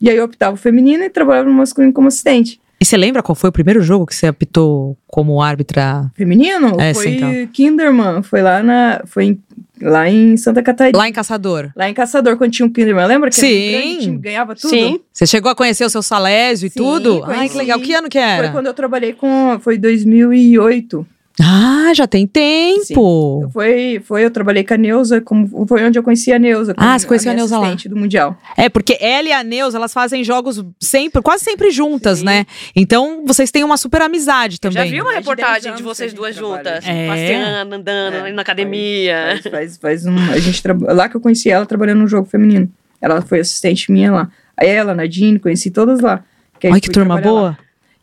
[0.00, 2.60] E aí eu optava o feminino e trabalhava no masculino como assistente.
[2.80, 6.94] e você lembra qual foi o primeiro jogo que você apitou como árbitra Feminino É,
[6.94, 7.30] foi então.
[7.52, 9.02] Kinderman, foi lá na.
[9.04, 9.40] Foi em-
[9.82, 10.96] lá em Santa Catarina.
[10.98, 11.70] lá em Caçador?
[11.76, 13.06] Lá em Caçador, quando tinha um Kinderman.
[13.06, 13.98] Lembra que era Sim.
[14.00, 14.70] time, ganhava tudo?
[14.70, 15.00] Sim.
[15.12, 17.22] Você chegou a conhecer o seu Salésio e Sim, tudo?
[17.24, 17.52] Ai, conheci.
[17.52, 17.80] que legal.
[17.80, 18.50] Que ano que Foi era?
[18.52, 19.58] quando eu trabalhei com.
[19.60, 21.06] Foi 2008.
[21.42, 23.48] Ah, já tem tempo.
[23.52, 26.74] Foi, foi, eu trabalhei com a Neuza, como, foi onde eu conheci a Neuza.
[26.76, 27.66] Ah, você conheceu a minha Neuza lá.
[27.68, 28.36] assistente do Mundial.
[28.56, 32.24] É, porque ela e a Neuza, elas fazem jogos sempre, quase sempre juntas, Sim.
[32.26, 32.46] né?
[32.76, 34.84] Então, vocês têm uma super amizade Eu também.
[34.88, 36.84] já vi uma reportagem 10 de vocês que a duas juntas.
[36.86, 37.06] É.
[37.06, 39.38] passeando, andando É, ali na academia.
[39.42, 40.16] Faz, faz, faz um.
[40.30, 42.70] A gente traba- lá que eu conheci ela trabalhando no jogo feminino.
[43.00, 44.28] Ela foi assistente minha lá.
[44.56, 46.22] Aí ela, Nadine, conheci todas lá.
[46.62, 47.58] aí Ai, que turma trabalhar lá.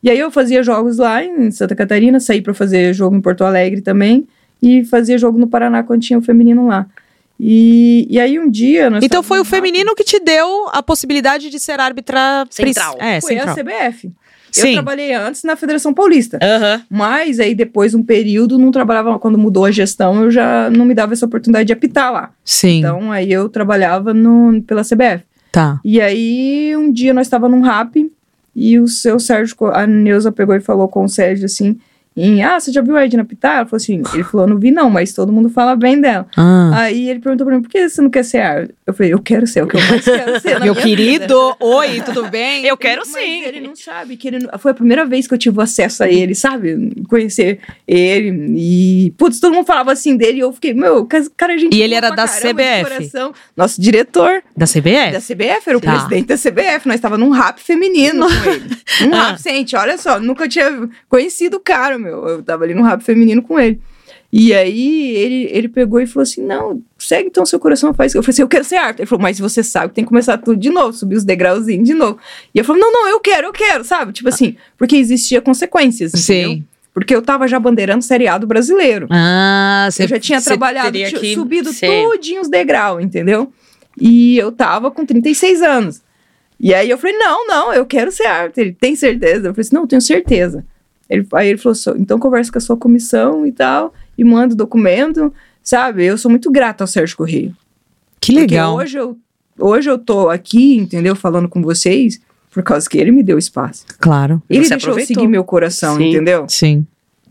[0.08, 3.44] E aí eu fazia jogos lá em Santa Catarina, saí pra fazer jogo em Porto
[3.44, 4.26] Alegre também.
[4.64, 6.86] e fazia jogo no Paraná quando tinha o feminino lá.
[7.38, 8.90] E, e aí um dia.
[8.90, 12.46] nós Então foi o estávamos no feminino que te deu a possibilidade de ser árbitra
[12.50, 12.96] Central.
[13.00, 13.54] É, Foi central.
[13.54, 14.08] a CBF.
[14.08, 14.14] Eu
[14.64, 14.74] Sim.
[14.76, 16.40] trabalhei antes na Federação Paulista.
[16.42, 16.82] Aham.
[16.90, 19.20] Mas aí depois, um período, não trabalhava.
[19.20, 22.32] Quando mudou a gestão, eu já não me dava essa oportunidade de apitar lá.
[22.46, 22.80] Sim.
[22.80, 25.26] Então aí eu trabalhava no, pela CBF.
[25.52, 25.82] Tá.
[25.84, 28.10] E aí um dia nós estava num rap
[28.58, 31.80] e o seu Sérgio, a Neuza pegou e falou com o Sérgio assim.
[32.18, 33.58] Em, ah, você já viu a Edna Pitar?
[33.58, 36.28] Ela falou assim, ele falou, não vi não, mas todo mundo fala bem dela.
[36.36, 36.72] Ah.
[36.74, 38.74] Aí ele perguntou pra mim, por que você não quer ser?
[38.86, 41.52] Eu falei, eu quero ser, o que eu mais quero ser na Meu minha querido,
[41.52, 41.56] vida.
[41.60, 42.66] oi, tudo bem?
[42.66, 43.44] Eu quero Mas sim.
[43.44, 46.10] ele não sabe que ele não- foi a primeira vez que eu tive acesso a
[46.10, 46.92] ele, sabe?
[47.08, 51.58] Conhecer ele e putz, todo mundo falava assim dele e eu fiquei, meu, cara, a
[51.58, 53.12] gente E ele era da CBF?
[53.56, 55.12] Nosso diretor Da CBF?
[55.12, 55.92] da CBF, era o Tá.
[55.92, 58.78] presidente da CBF, nós estava num rap feminino com ele.
[59.08, 59.30] Um Ah.
[59.32, 62.07] rap, gente, olha só, nunca tinha conhecido o cara, meu.
[62.08, 63.80] Eu tava ali num rap feminino com ele.
[64.32, 68.14] E aí ele, ele pegou e falou assim: não, segue então seu coração, faz.
[68.14, 69.04] Eu falei assim: eu quero ser árbitro.
[69.04, 71.88] Ele falou, mas você sabe que tem que começar tudo de novo, subir os degrauzinhos
[71.88, 72.18] de novo.
[72.54, 74.12] E eu falei: não, não, eu quero, eu quero, sabe?
[74.12, 76.52] Tipo assim, porque existia consequências, entendeu?
[76.52, 76.66] Sim.
[76.94, 79.08] Porque eu tava já bandeirando seriado brasileiro.
[79.12, 82.04] Ah, você eu já tinha trabalhado, tinha que- subido Sei.
[82.04, 83.54] tudinho os degraus, entendeu?
[84.00, 86.02] E eu tava com 36 anos.
[86.60, 88.64] E aí eu falei, não, não, eu quero ser árbitro.
[88.64, 89.48] Ele, tem certeza?
[89.48, 90.66] Eu falei assim, não, eu tenho certeza.
[91.10, 94.54] Ele, aí ele falou, "Só- então conversa com a sua comissão e tal, e manda
[94.54, 96.06] o documento, sabe?
[96.06, 97.52] Eu sou muito grata ao Sérgio Correia.
[98.20, 98.76] Que Porque legal.
[98.76, 99.18] hoje eu,
[99.60, 102.20] hoje eu tô aqui, entendeu, falando com vocês,
[102.52, 103.86] por causa que ele me deu espaço.
[104.00, 104.42] Claro.
[104.50, 105.16] Ele Você deixou eu aproveitou.
[105.22, 106.10] seguir meu coração, Sim.
[106.10, 106.46] entendeu?
[106.50, 106.86] Sim.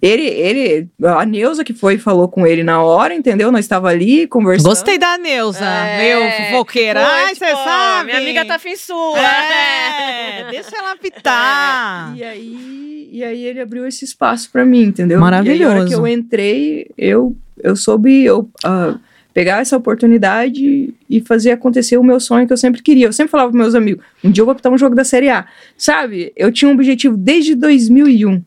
[0.07, 3.51] Ele, ele, a Neuza que foi e falou com ele na hora, entendeu?
[3.51, 4.69] Nós estava ali conversando.
[4.69, 7.05] Gostei da Neuza, É, meu fofoqueira.
[7.05, 8.07] Ai, você pô, sabe.
[8.07, 9.19] Minha amiga tá afim sua.
[9.19, 12.17] É, deixa ela pitar.
[12.17, 15.19] E aí, e aí ele abriu esse espaço pra mim, entendeu?
[15.19, 15.63] Maravilhoso.
[15.63, 18.97] E aí, a hora que eu entrei, eu, eu soube eu, ah,
[19.37, 23.07] pegar essa oportunidade e fazer acontecer o meu sonho que eu sempre queria.
[23.07, 25.29] Eu sempre falava pros meus amigos, um dia eu vou apitar um jogo da Série
[25.29, 25.47] A.
[25.77, 28.43] Sabe, eu tinha um objetivo desde 2001,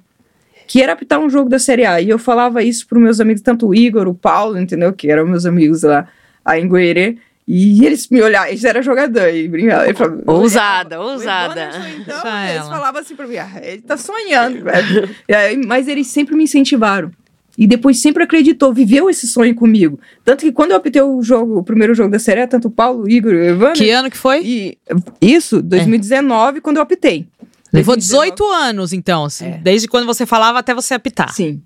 [0.69, 1.99] que era apitar um jogo da Série A.
[1.99, 4.93] E eu falava isso pros meus amigos, tanto o Igor, o Paulo, entendeu?
[4.93, 6.08] Que eram meus amigos lá,
[6.45, 7.17] aí em.
[7.47, 9.91] E eles me olhavam, eles eram jogadores, e brincavam.
[9.95, 11.71] Falava- Ousada, o ousada.
[11.99, 12.69] Então, Deixa eles ela.
[12.69, 15.10] falavam assim pra mim, ah, ele tá sonhando, velho.
[15.27, 17.10] E aí, mas eles sempre me incentivaram.
[17.58, 19.99] E depois sempre acreditou, viveu esse sonho comigo.
[20.23, 23.05] Tanto que quando eu apitei o jogo, o primeiro jogo da série, tanto o Paulo,
[23.05, 23.73] o Igor e o Evandro.
[23.84, 24.41] Que ano que foi?
[24.45, 24.77] E
[25.19, 27.27] isso, 2019, quando eu apitei.
[27.71, 28.32] Levou 2019.
[28.32, 29.25] 18 anos, então.
[29.25, 29.58] assim, É.
[29.58, 31.34] Desde quando você falava até você apitar.
[31.34, 31.62] Sim.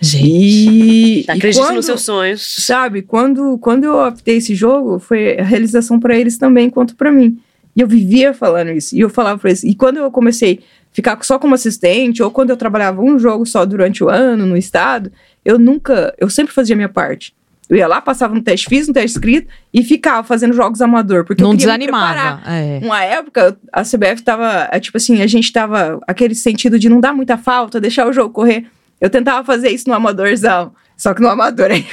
[0.00, 0.26] Gente.
[0.26, 2.56] E, e Acredite quando, nos seus sonhos.
[2.64, 7.10] Sabe, quando, quando eu apitei esse jogo, foi a realização para eles também, quanto para
[7.10, 7.40] mim.
[7.74, 8.94] E eu vivia falando isso.
[8.94, 9.64] E eu falava pra eles.
[9.64, 13.44] E quando eu comecei a ficar só como assistente, ou quando eu trabalhava um jogo
[13.44, 15.10] só durante o ano no estado,
[15.44, 16.14] eu nunca.
[16.18, 17.34] Eu sempre fazia a minha parte.
[17.68, 21.24] Eu ia lá, passava no teste, fiz um teste escrito e ficava fazendo jogos amador.
[21.24, 22.40] Porque Não eu desanimava.
[22.50, 22.80] É.
[22.82, 26.98] Uma época, a CBF tava, é, tipo assim, a gente tava aquele sentido de não
[26.98, 28.66] dar muita falta, deixar o jogo correr.
[29.00, 30.72] Eu tentava fazer isso no amadorzão.
[30.98, 31.86] Só que no amador aí,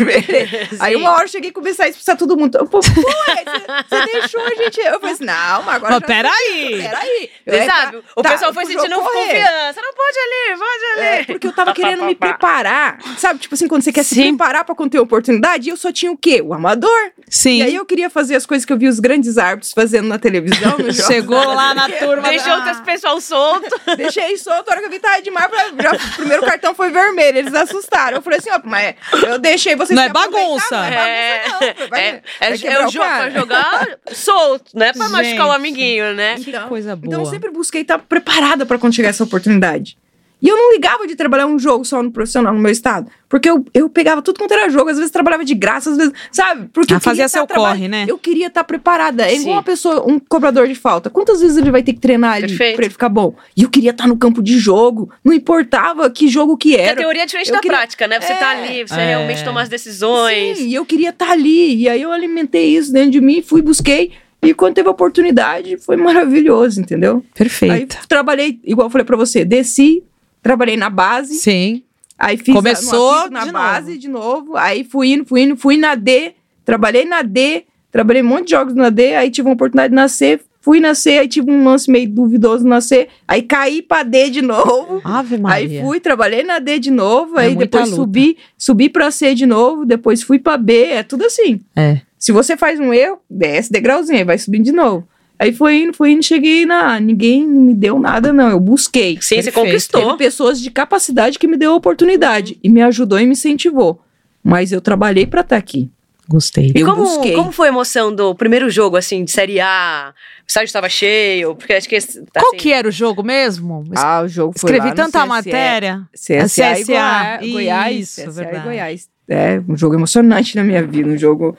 [0.79, 2.57] aí uma hora eu cheguei e comecei a expulsar todo mundo.
[2.57, 2.87] Eu, Pô, pô,
[3.31, 4.79] é, você deixou a gente.
[4.81, 5.91] Eu falei assim, não, mas agora.
[5.93, 6.81] Mas já- peraí.
[6.81, 7.31] Peraí.
[7.47, 9.81] Você É, sabe, tá- o tá, pessoal foi sentindo confiança.
[9.81, 11.05] Não pode ali, pode ali.
[11.05, 12.97] É, porque eu tava querendo me preparar.
[13.17, 16.11] Sabe, tipo assim, quando você quer se preparar pra quando ter oportunidade, eu só tinha
[16.11, 16.41] o quê?
[16.43, 17.11] O amador.
[17.29, 17.59] Sim.
[17.59, 20.17] E aí eu queria fazer as coisas que eu vi os grandes árbitros fazendo na
[20.17, 20.75] televisão.
[21.07, 22.27] Chegou lá na turma.
[22.29, 23.69] Deixou o pessoal solto.
[23.97, 26.89] Deixei solto, a hora que eu vi tava demais, pra, já, o primeiro cartão foi
[26.89, 28.17] vermelho, eles assustaram.
[28.17, 28.94] Eu falei assim, ó, mas
[29.27, 30.65] eu deixei vocês Não é bagunça.
[30.71, 31.89] Não é bagunça, não.
[31.89, 35.47] Vai, é, vai é, quebrar é o jogo pra jogar solto, não é pra machucar
[35.47, 35.55] o Gente.
[35.55, 36.35] amiguinho, né?
[36.35, 37.07] Que coisa boa.
[37.07, 39.97] Então eu sempre busquei estar preparada pra quando chegar essa oportunidade.
[40.41, 43.09] E eu não ligava de trabalhar um jogo só no profissional no meu estado.
[43.27, 46.13] Porque eu, eu pegava tudo quanto era jogo, às vezes trabalhava de graça, às vezes,
[46.31, 46.69] sabe?
[46.71, 48.05] Porque Ah, fazia tá seu corre, né?
[48.07, 49.25] Eu queria estar preparada.
[49.27, 51.09] É igual uma pessoa, um cobrador de falta.
[51.09, 52.75] Quantas vezes ele vai ter que treinar ali Perfeito.
[52.75, 53.33] pra ele ficar bom?
[53.57, 55.09] E eu queria estar no campo de jogo.
[55.23, 57.01] Não importava que jogo que Porque a era.
[57.01, 58.19] teoria é diferente Eu da queria- prática, né?
[58.21, 58.63] Você tá É.
[58.63, 59.05] ali, você É.
[59.07, 60.57] realmente toma as decisões.
[60.59, 61.75] Sim, e eu queria estar ali.
[61.75, 64.11] E aí eu alimentei isso dentro de mim, fui, busquei.
[64.43, 67.15] E quando teve a oportunidade, foi maravilhoso, entendeu?
[67.25, 67.97] Aí Perfeito.
[68.07, 70.03] trabalhei, igual eu falei pra você, desci,
[70.45, 71.81] trabalhei na base, Sim.
[72.19, 73.99] aí fiz a- Começou apito na de base novo.
[73.99, 78.27] de novo, aí fui indo, fui indo, fui na D, trabalhei na D, trabalhei um
[78.27, 81.49] monte de jogos na D, aí tive uma oportunidade de nascer, fui nascer, aí tive
[81.49, 85.01] um lance meio duvidoso na C, aí caí pra D de novo.
[85.03, 85.81] Ave Aí Maria.
[85.83, 87.95] fui, trabalhei na D de novo, É aí depois luta.
[87.95, 91.59] subi, subi pra C de novo, depois fui pra B, é tudo assim.
[91.75, 92.01] É.
[92.19, 95.07] Se você faz um erro, desce degrauzinho, aí vai subindo de novo.
[95.37, 96.99] Aí foi indo, foi indo, cheguei na.
[96.99, 98.49] Ninguém me deu nada, não.
[98.49, 99.17] Eu busquei.
[99.21, 100.01] Sim, você conquistou.
[100.01, 104.01] Teve pessoas de capacidade que me deu a oportunidade e me ajudou e me incentivou.
[104.43, 105.89] mas eu trabalhei para estar aqui.
[106.27, 106.71] Gostei.
[106.75, 107.33] E Eu como, busquei.
[107.35, 110.11] como foi a emoção do primeiro jogo, assim, de Série A?
[110.41, 111.53] O estádio estava cheio?
[111.55, 111.95] Porque acho que...
[111.97, 113.83] Assim, Qual que era o jogo mesmo?
[113.95, 115.27] Ah, o jogo foi Escrevi lá no tanta CSE.
[115.27, 116.01] matéria.
[116.13, 116.33] CSA,
[116.79, 116.85] e CSA.
[116.85, 118.57] Goiás, Goiás, Isso, CSA verdade.
[118.57, 119.09] e Goiás.
[119.29, 121.55] É um jogo emocionante na minha vida, um jogo...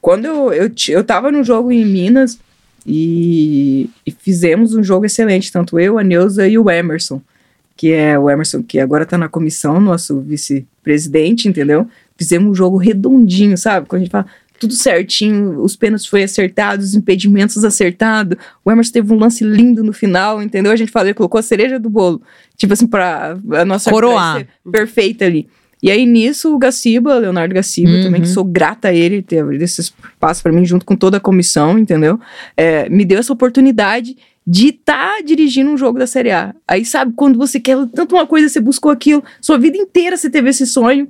[0.00, 2.38] Quando eu, eu, eu tava num jogo em Minas
[2.90, 7.20] e, e fizemos um jogo excelente, tanto eu, a Neuza e o Emerson,
[7.76, 11.86] que é o Emerson que agora tá na comissão, nosso vice-presidente, entendeu?
[12.16, 13.86] Fizemos um jogo redondinho, sabe?
[13.86, 14.26] Quando a gente fala
[14.58, 18.38] tudo certinho, os pênaltis foi acertados, os impedimentos acertados.
[18.64, 20.72] O Emerson teve um lance lindo no final, entendeu?
[20.72, 22.22] A gente falou, ele colocou a cereja do bolo,
[22.56, 23.90] tipo assim, pra a nossa
[24.38, 25.46] ser perfeita ali.
[25.82, 28.02] E aí nisso, o Gaciba, Leonardo Gaciba, Uhum.
[28.02, 31.18] também, que sou grata a ele, ter abrido esse espaço pra mim, junto com toda
[31.18, 32.18] a comissão, entendeu?
[32.56, 34.16] É, me deu essa oportunidade
[34.46, 36.54] de estar dirigindo um jogo da Série A.
[36.66, 40.28] Aí, sabe, quando você quer tanto uma coisa, você buscou aquilo, sua vida inteira você
[40.30, 41.06] teve esse sonho.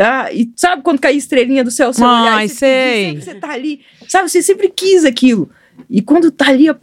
[0.00, 3.04] Ah, e sabe quando cai a estrelinha do céu, você olhar Ai, e você, sei.
[3.06, 5.50] sempre você tá ali, sabe, você sempre quis aquilo.
[5.88, 6.76] E quando tá ali, a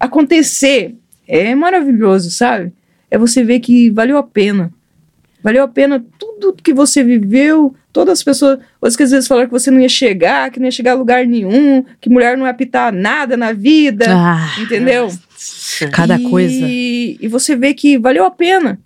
[0.00, 0.94] acontecer,
[1.26, 2.72] é maravilhoso, sabe?
[3.10, 4.72] É você ver que valeu a pena.
[5.44, 9.46] Valeu a pena tudo que você viveu, todas as pessoas, outras que às vezes falaram
[9.46, 12.46] que você não ia chegar, que não ia chegar a lugar nenhum, que mulher não
[12.46, 15.12] ia apitar nada na vida, Ah, entendeu?
[15.92, 16.66] cada e, coisa.
[16.66, 18.80] E você vê que valeu a pena.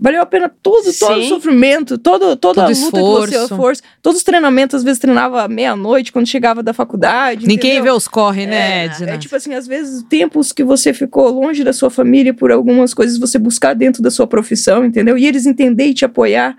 [0.00, 3.56] Valeu a pena todo, todo o sofrimento, todo, toda Todo a luta que você esforço.
[3.56, 7.46] força, todos os treinamentos, às vezes treinava meia-noite quando chegava da faculdade.
[7.48, 7.82] Ninguém entendeu?
[7.82, 9.10] vê os corre, né, É, Edna?
[9.10, 12.94] é tipo assim, às vezes tempos que você ficou longe da sua família por algumas
[12.94, 15.18] coisas você buscar dentro da sua profissão, entendeu?
[15.18, 16.56] E eles entender e te apoiar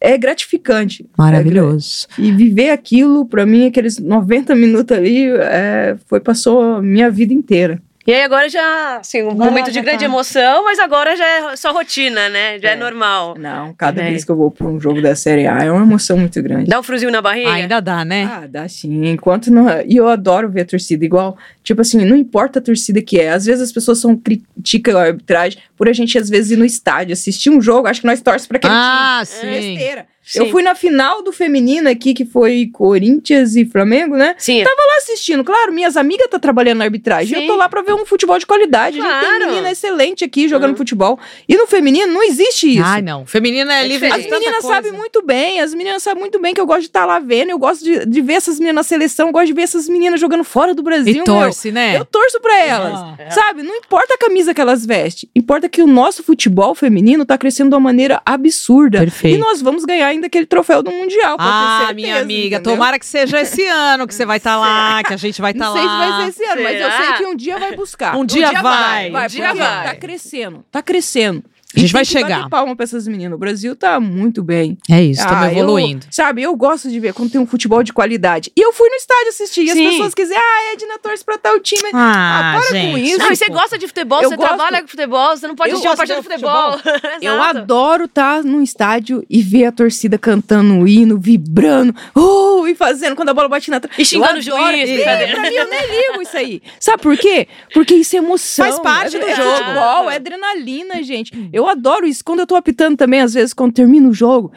[0.00, 1.04] é gratificante.
[1.18, 2.06] Maravilhoso.
[2.18, 7.10] É e viver aquilo, pra mim, aqueles 90 minutos ali, é, foi passou a minha
[7.10, 7.82] vida inteira.
[8.06, 10.04] E aí agora já, assim, um momento de grande tá.
[10.06, 12.58] emoção, mas agora já é só rotina, né?
[12.58, 12.76] Já é, É.
[12.76, 13.36] normal.
[13.38, 14.08] Não, cada É.
[14.08, 16.64] vez que eu vou pra um jogo da Série A é uma emoção muito grande.
[16.68, 17.52] Dá um friozinho na barriga?
[17.52, 18.24] Ainda dá, né?
[18.24, 19.06] Ah, dá sim.
[19.06, 19.66] Enquanto não.
[19.86, 21.36] E eu adoro ver a torcida igual.
[21.62, 23.30] Tipo assim, não importa a torcida que é.
[23.32, 26.64] Às vezes as pessoas são criticam a arbitragem por a gente, às vezes, ir no
[26.64, 27.86] estádio, assistir um jogo.
[27.86, 29.60] Acho que nós torcemos pra aquele Ah, time.
[29.62, 29.74] sim.
[29.74, 30.06] Besteira.
[30.30, 30.38] Sim.
[30.40, 34.34] Eu fui na final do feminino aqui, que foi Corinthians e Flamengo, né?
[34.38, 34.62] Sim.
[34.62, 35.42] Tava lá assistindo.
[35.42, 37.34] Claro, minhas amigas tá trabalhando na arbitragem.
[37.36, 37.42] Sim.
[37.44, 39.00] Eu tô lá pra ver um futebol de qualidade.
[39.00, 39.38] A gente Claro.
[39.38, 40.76] tem menina excelente aqui jogando Uhum.
[40.76, 41.18] futebol.
[41.48, 42.82] E no feminino não existe isso.
[42.84, 43.26] Ai, não.
[43.26, 44.08] Feminina é, É livre.
[44.10, 47.04] As meninas sabem muito bem, as meninas sabem muito bem que eu gosto de estar
[47.04, 49.62] lá vendo, eu gosto de, de ver essas meninas na seleção, eu gosto de ver
[49.62, 51.12] essas meninas jogando fora do Brasil.
[51.12, 51.24] E meu.
[51.24, 51.96] torce, né?
[51.96, 52.94] Eu torço pra elas.
[52.94, 53.30] Ah.
[53.30, 53.62] Sabe?
[53.62, 55.28] Não importa a camisa que elas vestem.
[55.34, 58.98] Importa que o nosso futebol feminino tá crescendo de uma maneira absurda.
[59.00, 59.36] Perfeito.
[59.36, 61.36] E nós vamos ganhar ainda aquele troféu do Mundial.
[61.38, 62.72] Ah, certeza, minha amiga, entendeu?
[62.72, 65.64] tomara que seja esse ano que você vai estar lá, que a gente vai estar
[65.66, 65.80] Não lá.
[65.80, 67.04] sei se vai ser esse ano, mas eu Será?
[67.04, 68.16] sei que um dia vai buscar.
[68.16, 69.84] Um dia vai, vai, um dia vai.
[69.88, 71.44] Tá crescendo, tá crescendo.
[71.76, 72.48] A gente E vai bater chegar.
[72.48, 73.34] palma pra essas meninas.
[73.36, 74.76] O Brasil tá muito bem.
[74.90, 76.06] É isso, estamos Ah, eu- evoluindo.
[76.10, 78.50] sabe, eu gosto de ver quando tem um futebol de qualidade.
[78.56, 79.64] E eu fui no estádio assistir.
[79.66, 81.90] E as pessoas quiserem, ah, Edna torce pra tal time.
[81.94, 83.00] Ah, para com gente.
[83.10, 83.18] isso.
[83.18, 84.48] Não, e você gosta de futebol, Eu você gosto.
[84.48, 86.80] trabalha com futebol, você não pode Eu assistir uma partida de de futebol.
[87.22, 92.74] Eu adoro estar num estádio e ver a torcida cantando um hino, vibrando, uh, e
[92.74, 93.94] fazendo quando a bola bate na trave.
[94.00, 95.32] E xingando Eu o juiz, É, brincadeira.
[95.34, 96.60] pra mim, eu nem ligo isso aí.
[96.80, 97.46] Sabe por quê?
[97.72, 98.64] Porque isso é emoção.
[98.64, 99.50] Faz parte é, do é jogo.
[99.56, 101.30] futebol, é adrenalina, gente.
[101.52, 102.24] Eu adoro isso.
[102.24, 104.52] Quando eu tô apitando também, às vezes, quando termina o jogo,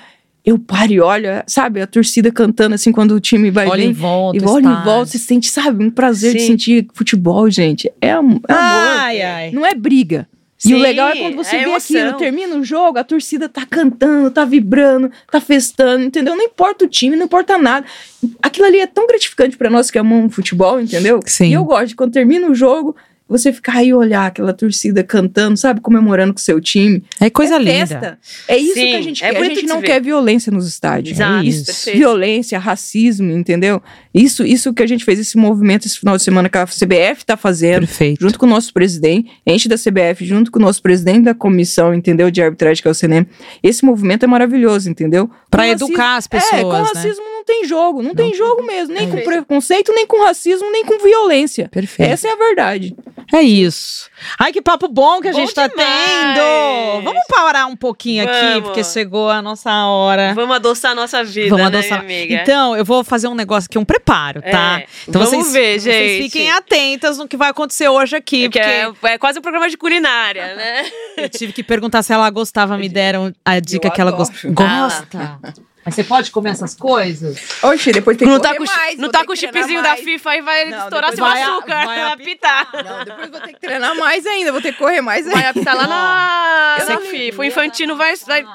[0.45, 3.89] eu paro e olho, sabe, a torcida cantando assim quando o time vai Olha bem.
[3.91, 4.37] em volta.
[4.37, 6.47] E olha em volta, você sente, sabe, um prazer de Sim.
[6.47, 7.89] sentir futebol, gente.
[8.01, 8.41] É, é amor.
[8.49, 9.51] Ai, ai.
[9.51, 10.27] Não é briga.
[10.65, 11.97] e Sim, o legal é quando você é vê emoção.
[12.01, 16.35] aquilo, termina o jogo, a torcida tá cantando, tá vibrando, tá festando, entendeu?
[16.35, 17.85] Não importa o time, não importa nada.
[18.41, 21.21] Aquilo ali é tão gratificante pra nós que amamos futebol, entendeu?
[21.25, 21.51] Sim.
[21.51, 22.95] E eu gosto de quando termina o jogo,
[23.37, 27.03] você ficar aí olhar aquela torcida cantando, sabe, comemorando com o seu time.
[27.19, 27.87] É coisa é linda.
[27.87, 28.19] festa.
[28.47, 29.37] É isso Sim, que a gente é quer.
[29.41, 31.17] A gente não quer violência nos estádios.
[31.17, 31.65] Exato, É isso.
[31.65, 31.97] perfeito.
[31.97, 33.81] Violência, racismo, entendeu?
[34.13, 37.25] Isso, isso que a gente fez, esse movimento esse final de semana que a CBF
[37.25, 38.21] tá fazendo, Perfeito.
[38.21, 41.33] junto com o nosso presidente, a gente da CBF, junto com o nosso presidente da
[41.33, 42.29] comissão, entendeu?
[42.29, 43.25] De arbitragem, que é o CNM.
[43.63, 45.29] Esse movimento é maravilhoso, entendeu?
[45.49, 47.01] Pra Com educar as racismo- pessoas, É, com né?
[47.43, 49.11] Não tem jogo, não, tem jogo mesmo, nem É.
[49.11, 51.67] com preconceito, nem com racismo, nem com violência.
[51.69, 52.09] Perfeito.
[52.09, 52.95] Essa é a verdade.
[53.33, 54.09] É isso.
[54.37, 55.87] Ai, que papo bom que a Bom gente tá demais.
[55.87, 57.03] tendo.
[57.03, 58.63] Vamos parar um pouquinho aqui, Vamos.
[58.63, 60.33] porque chegou a nossa hora.
[60.35, 62.03] Vamos adoçar a nossa vida, Vamos né, adoçar.
[62.03, 62.35] minha amiga?
[62.41, 64.81] Então, eu vou fazer um negócio aqui, um preparo, tá?
[64.81, 66.23] É, Então vamos vocês, ver, vocês gente.
[66.31, 69.67] fiquem atentas no que vai acontecer hoje aqui, que porque é, é quase um programa
[69.69, 70.85] de culinária, né?
[71.17, 74.35] eu tive que perguntar se ela gostava, me deram a dica Eu que ela gosta.
[74.49, 75.39] Gosta.
[75.85, 77.37] Mas você pode comer essas coisas?
[77.61, 79.89] Oxe, depois tem Não que tá correr com, mais, não tá com o chipzinho da
[79.89, 80.01] mais.
[80.01, 82.69] FIFA aí vai Não, estourar seu vai a- açúcar, vai vai a- apitar.
[82.73, 85.39] Não, depois vou ter que treinar mais ainda, vou ter que correr mais ainda.
[85.39, 87.41] Vai apitar lá na, na FIFA.
[87.41, 88.15] O infantino vai...
[88.15, 88.45] vai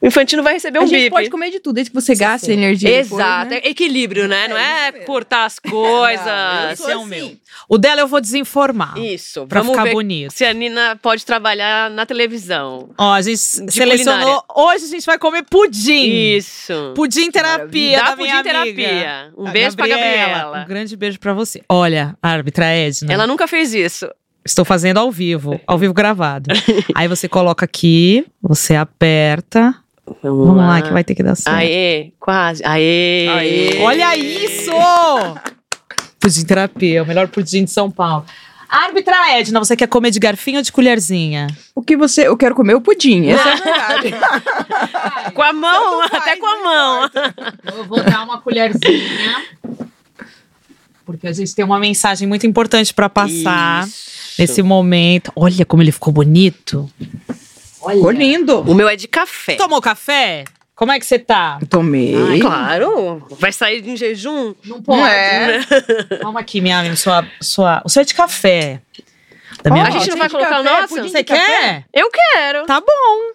[0.00, 1.10] o Infantino vai receber um a gente bip.
[1.10, 2.52] pode comer de tudo, desde que você gaste sim.
[2.52, 2.88] energia.
[3.02, 3.60] depois, Exato, né?
[3.62, 4.48] é equilíbrio, né?
[4.48, 5.06] Não É é isso mesmo.
[5.06, 6.26] cortar as coisas.
[6.26, 7.08] Não, Esse é o assim.
[7.08, 7.36] meu.
[7.68, 8.98] O dela eu vou desinformar.
[8.98, 10.32] Isso, Pra vamos ficar ver bonito.
[10.32, 12.90] se a Nina pode trabalhar na televisão.
[12.98, 14.42] Ó, a gente selecionou.
[14.54, 16.34] Hoje a gente vai comer pudim.
[16.36, 16.92] Isso.
[16.94, 18.72] Pudim terapia Dá da minha pudim amiga.
[18.74, 19.32] terapia.
[19.36, 20.62] Um A beijo pra Gabriela.
[20.62, 21.62] Um grande beijo pra você.
[21.68, 23.12] Olha, árbitra Edna.
[23.12, 24.08] Ela nunca fez isso.
[24.44, 26.50] Estou fazendo ao vivo, ao vivo gravado.
[26.94, 29.74] Aí você coloca aqui, você aperta.
[30.22, 31.56] Vamos, Vamos lá, que vai ter que dar certo.
[31.56, 32.62] Aê, quase.
[32.64, 33.28] Aê.
[33.28, 33.82] Aê.
[33.82, 34.72] Olha isso!
[36.18, 38.24] Pudim terapia, o melhor pudim de São Paulo.
[38.68, 41.48] Árbitra Edna, você quer comer de garfinho ou de colherzinha?
[41.74, 42.28] O que você.
[42.28, 44.14] Eu quero comer o pudim, essa é a verdade.
[45.34, 47.10] Com a mão, até com a não mão.
[47.76, 49.44] Eu vou dar uma colherzinha.
[51.04, 54.10] Porque a gente tem uma mensagem muito importante para passar Isso.
[54.40, 55.32] Nesse momento.
[55.36, 56.90] Olha como ele ficou bonito.
[57.82, 57.96] Olha.
[57.96, 58.60] Ficou lindo.
[58.60, 59.54] O meu é de café.
[59.56, 60.44] Tomou café?
[60.74, 61.58] Como é que você tá?
[61.68, 62.14] Tomei.
[62.14, 63.26] Ah, claro.
[63.38, 64.54] Vai sair em jejum?
[64.64, 65.60] Não Não é.
[66.22, 68.80] Calma aqui, minha amiga, sua, sua, o seu é de café.
[69.62, 71.02] Da minha Ó, a gente não vai de colocar o nosso?
[71.02, 71.44] de Você café?
[71.44, 71.84] quer?
[71.92, 72.64] Eu quero.
[72.64, 73.32] Tá bom.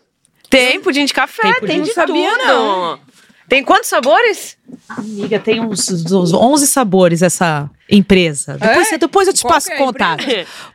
[0.50, 2.48] Tem pudim de café, Tem tem, de sabia, tudo.
[2.48, 3.00] não.
[3.48, 4.58] Tem quantos sabores?
[4.90, 8.58] Amiga, tem uns, uns 11 sabores essa empresa.
[8.58, 8.98] Depois, É?
[8.98, 10.24] depois eu te Qual passo é contato.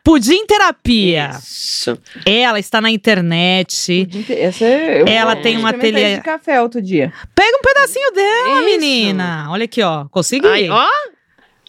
[0.04, 1.30] Pudim Terapia.
[1.42, 1.98] Isso.
[2.24, 4.04] Ela está na internet.
[4.06, 7.12] Pudim Essa é, eu Ela vou tem um ateliê- de café outro dia.
[7.34, 8.64] Pega um pedacinho dela, Isso.
[8.80, 9.46] menina.
[9.50, 10.04] Olha aqui, ó.
[10.06, 10.46] Consegui.
[10.46, 10.86] Ai, ó,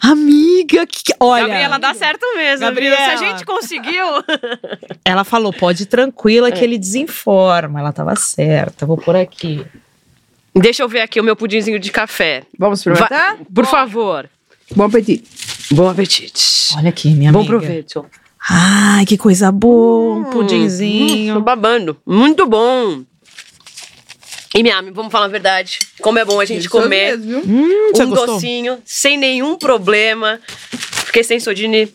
[0.03, 1.13] Amiga, que...
[1.19, 1.47] olha.
[1.47, 2.65] Gabriela, dá certo mesmo.
[2.65, 2.95] Gabriela.
[2.95, 4.05] Se a gente conseguiu.
[5.05, 7.79] Ela falou, pode ir tranquila que ele desinforma.
[7.79, 8.83] Ela tava certa.
[8.85, 9.63] Vou por aqui.
[10.53, 12.43] Deixa eu ver aqui o meu pudinzinho de café.
[12.57, 13.37] Vamos experimentar?
[13.37, 14.29] Va- Por favor.
[14.75, 15.23] Bom apetite.
[15.71, 16.73] Bom apetite.
[16.77, 17.57] Olha aqui, minha Bom amiga.
[17.57, 18.05] proveito.
[18.49, 20.15] Ai, que coisa boa.
[20.15, 21.35] Um Hum, pudinzinho.
[21.35, 21.97] tô babando.
[22.05, 23.03] Muito bom.
[24.53, 25.79] E minha amiga, vamos falar a verdade.
[26.01, 27.39] Como é bom a gente Delicioso comer mesmo?
[27.45, 28.25] Hum, um gostou?
[28.35, 30.41] docinho, sem nenhum problema.
[31.05, 31.93] Porque sem Sodine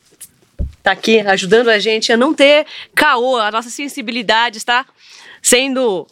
[0.83, 3.37] tá aqui ajudando a gente a não ter caô.
[3.37, 4.87] A nossa sensibilidade está
[5.43, 6.07] sendo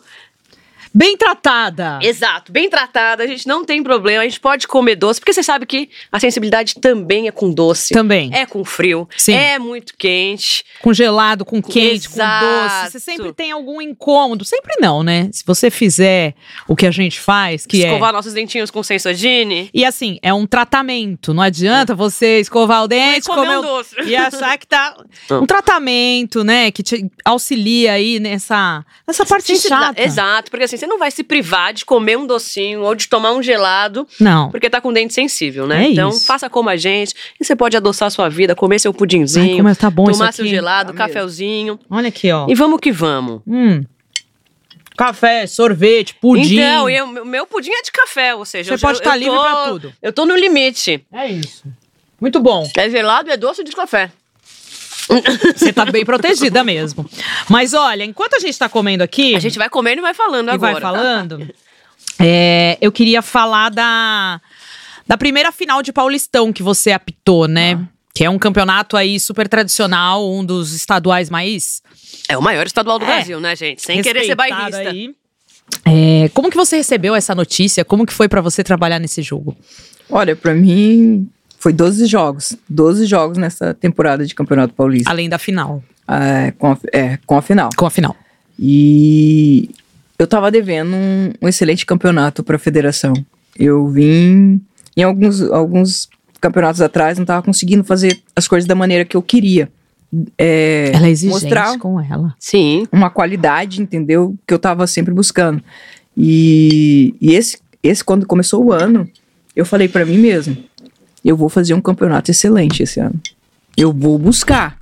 [0.94, 1.98] Bem tratada.
[2.02, 5.42] Exato, bem tratada, a gente não tem problema, a gente pode comer doce, porque você
[5.42, 7.92] sabe que a sensibilidade também é com doce.
[7.92, 8.30] Também.
[8.32, 9.34] É com frio, Sim.
[9.34, 10.64] é muito quente.
[10.80, 12.46] Com gelado, com quente, com Exato.
[12.46, 12.92] doce.
[12.92, 14.44] Você sempre tem algum incômodo.
[14.44, 15.28] Sempre não, né?
[15.32, 16.34] Se você fizer
[16.68, 17.88] o que a gente faz, que é.
[17.88, 19.70] Escovar nossos dentinhos com Sensodine.
[19.74, 21.34] E assim, é um tratamento.
[21.34, 23.96] Não adianta você escovar o dente, comer comer um o- doce.
[24.04, 24.96] e achar que tá
[25.32, 26.70] um tratamento, né?
[26.70, 30.00] Que te auxilia aí nessa, nessa parte chata.
[30.00, 33.32] Exato, porque assim, você não vai se privar de comer um docinho ou de tomar
[33.32, 34.50] um gelado, Não.
[34.50, 35.84] porque tá com dente sensível, né?
[35.86, 36.26] É então, isso.
[36.26, 39.62] faça como a gente, e você pode adoçar a sua vida, comer seu pudinzinho, Ai,
[39.62, 40.36] como tá bom isso tomar aqui.
[40.36, 41.14] seu gelado, Tá mesmo.
[41.14, 41.80] cafezinho.
[41.90, 42.46] Olha aqui, ó.
[42.48, 43.40] E vamos que vamos.
[43.46, 43.82] Hum.
[44.96, 46.54] Café, sorvete, pudim.
[46.60, 49.36] Então, eu, meu- pudim é de café, ou seja, Você eu, pode estar tô- livre
[49.36, 49.92] pra tudo.
[50.00, 51.04] Eu tô no limite.
[51.12, 51.64] É isso.
[52.20, 52.70] Muito bom.
[52.76, 54.12] É gelado, é doce de café.
[55.56, 57.08] Você tá bem protegida mesmo.
[57.48, 59.34] Mas olha, enquanto a gente tá comendo aqui.
[59.36, 60.72] A gente vai comendo e vai falando e agora.
[60.72, 61.48] vai falando.
[62.18, 64.40] é, eu queria falar da,
[65.06, 67.86] da primeira final de Paulistão que você apitou, né?
[68.14, 71.82] Que é um campeonato aí super tradicional, um dos estaduais mais
[72.28, 73.08] É o maior estadual do É.
[73.08, 73.82] Brasil, né, gente?
[73.82, 74.78] Sem querer ser bairrista.
[74.78, 75.14] aí.
[75.84, 77.84] É, como que você recebeu essa notícia?
[77.84, 79.56] Como que foi pra você trabalhar nesse jogo?
[80.08, 81.28] Olha, pra mim
[81.64, 82.54] foi 12 jogos.
[82.68, 85.10] 12 jogos nessa temporada de Campeonato Paulista.
[85.10, 87.70] Além da final, Ah, com, a, é, com a final.
[87.74, 88.14] com a final.
[88.58, 89.70] E
[90.18, 93.14] eu tava devendo um, um excelente campeonato pra federação.
[93.58, 94.60] Eu vim
[94.94, 99.22] em alguns, alguns campeonatos atrás, não tava conseguindo fazer as coisas da maneira que eu
[99.22, 99.70] queria.
[100.36, 102.34] É, Ela é exigente mostrar com ela.
[102.38, 102.86] Sim.
[102.92, 104.36] uma qualidade, entendeu?
[104.46, 105.64] Que eu tava sempre buscando.
[106.14, 109.08] E, e esse, esse, quando começou o ano,
[109.56, 110.56] eu falei pra mim mesmo:
[111.24, 113.18] eu vou fazer um campeonato excelente esse ano.
[113.76, 114.78] Eu vou buscar.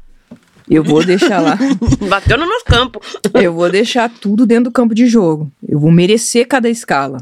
[0.68, 1.58] Eu vou deixar lá.
[2.08, 3.00] Bateu no nosso campo.
[3.34, 5.50] eu vou deixar tudo dentro do campo de jogo.
[5.68, 7.18] Eu vou merecer cada escala.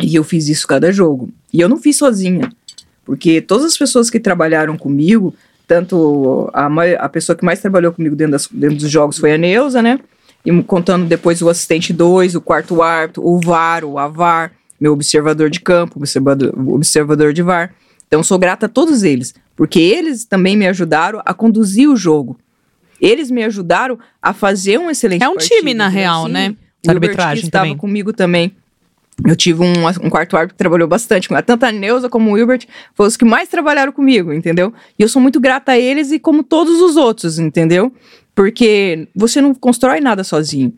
[0.00, 1.28] E eu fiz isso cada jogo.
[1.52, 2.50] E eu não fiz sozinha.
[3.04, 5.34] Porque todas as pessoas que trabalharam comigo,
[5.66, 6.66] tanto a,
[7.00, 9.98] a pessoa que mais trabalhou comigo dentro, das- dentro dos jogos foi a Neuza, né?
[10.44, 15.50] E contando depois o assistente 2, o quarto árbitro, o VAR, o AVAR, meu observador
[15.50, 17.74] de campo, observador, observador de VAR.
[18.10, 22.36] Então, sou grata a todos eles, porque eles também me ajudaram a conduzir o jogo.
[23.00, 26.32] Eles me ajudaram a fazer um excelente É um partido, time, na real, Sim.
[26.32, 26.56] né?
[26.84, 27.76] O arbitragem que estava também.
[27.76, 28.52] comigo também.
[29.24, 31.40] Eu tive um, um quarto árbitro que trabalhou bastante com.
[31.40, 34.72] Tanto a Neuza como o Hilbert foram os que mais trabalharam comigo, entendeu?
[34.98, 37.92] E eu sou muito grata a eles e como todos os outros, entendeu?
[38.34, 40.72] Porque você não constrói nada sozinho.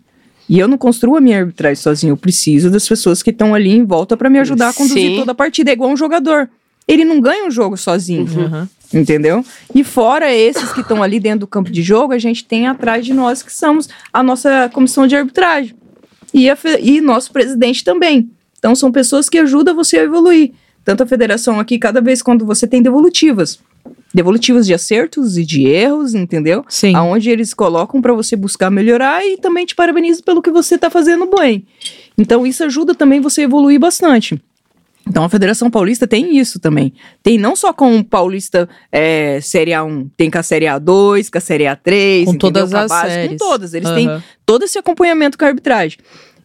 [0.50, 3.70] E eu não construo a minha arbitragem sozinho, eu preciso das pessoas que estão ali
[3.70, 5.16] em volta para me ajudar a conduzir Sim.
[5.16, 5.70] toda a partida.
[5.70, 6.50] É igual um jogador.
[6.92, 8.26] Ele não ganha um jogo sozinho.
[8.26, 8.68] Uhum.
[8.92, 9.42] Entendeu?
[9.74, 13.06] E fora esses que estão ali dentro do campo de jogo, a gente tem atrás
[13.06, 15.74] de nós que somos a nossa comissão de arbitragem.
[16.34, 18.30] E, a e nosso presidente também.
[18.58, 20.52] Então são pessoas que ajudam você a evoluir.
[20.84, 23.58] Tanto a federação aqui, cada vez quando você tem devolutivas.
[24.14, 26.62] Devolutivas de acertos e de erros, entendeu?
[26.68, 26.94] Sim.
[26.94, 30.90] Aonde eles colocam para você buscar melhorar e também te parabenizo pelo que você está
[30.90, 31.66] fazendo bem.
[32.18, 34.38] Então isso ajuda também você a evoluir bastante.
[35.08, 36.92] Então a Federação Paulista tem isso também.
[37.22, 41.38] Tem não só com o Paulista é, Série A1, tem com a Série A2, com
[41.38, 42.38] a Série A3, Com entendeu?
[42.38, 43.30] todas Com as base, séries.
[43.30, 43.74] Com todas.
[43.74, 44.22] Eles têm Aham.
[44.46, 45.98] todo esse acompanhamento com a arbitragem.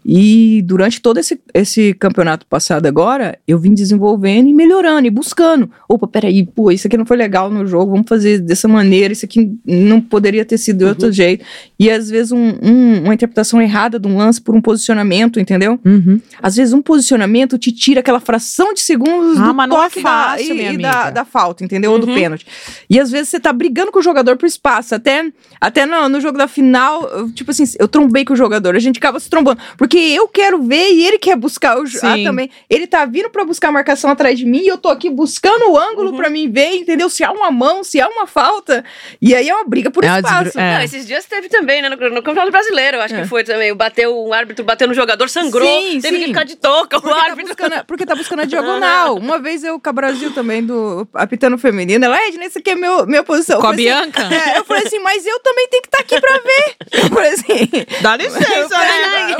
[0.09, 5.69] E durante todo esse, esse campeonato passado agora, eu vim desenvolvendo e melhorando e buscando.
[5.89, 9.25] Opa, peraí, pô, isso aqui não foi legal no jogo, vamos fazer dessa maneira, isso
[9.25, 11.43] aqui não poderia ter sido de outro jeito.
[11.77, 15.77] E às vezes um- um- uma interpretação errada de um lance por um posicionamento, entendeu?
[15.83, 16.21] Uhum.
[16.41, 20.55] Às vezes um posicionamento te tira aquela fração de segundos Ah, do é toque fácil,
[20.55, 21.91] da, e, e da, da falta, entendeu?
[21.91, 22.15] Ou do Uhum.
[22.15, 22.45] pênalti.
[22.89, 24.95] E às vezes você tá brigando com o jogador por espaço.
[24.95, 25.25] Até,
[25.59, 28.73] até no, no jogo da final, tipo assim, eu trombei com o jogador.
[28.73, 29.59] A gente acaba se trombando.
[29.77, 32.49] Porque eu quero ver e ele quer buscar o ah, também.
[32.69, 35.69] Ele tá vindo pra buscar a marcação atrás de mim e eu tô aqui buscando
[35.71, 36.17] o ângulo Uhum.
[36.17, 37.09] pra mim ver, entendeu?
[37.09, 38.83] Se há uma mão, se há uma falta.
[39.21, 40.43] E aí é uma briga por É espaço.
[40.45, 40.73] desbru- é.
[40.77, 41.89] Não, esses dias teve também, né?
[41.89, 43.21] No, no Campeonato Brasileiro, eu acho É.
[43.21, 43.73] que foi também.
[43.75, 45.67] Bateu, um árbitro bateu no jogador, sangrou.
[45.67, 46.21] Sim, teve sim.
[46.23, 47.47] que ficar de touca o Porque tá, árbitro.
[47.55, 49.15] buscando, a- porque tá buscando a diagonal.
[49.17, 52.75] Uma vez eu com a Brasil também, do apitando feminino, ela, Edna, esse aqui é
[52.75, 53.59] meu, minha posição.
[53.59, 54.21] Com a assim, Bianca?
[54.33, 56.75] É, eu falei assim, mas eu também tenho que estar aqui pra ver.
[57.03, 57.69] Eu falei assim.
[58.01, 59.35] Dá Eu, licença, falei, né?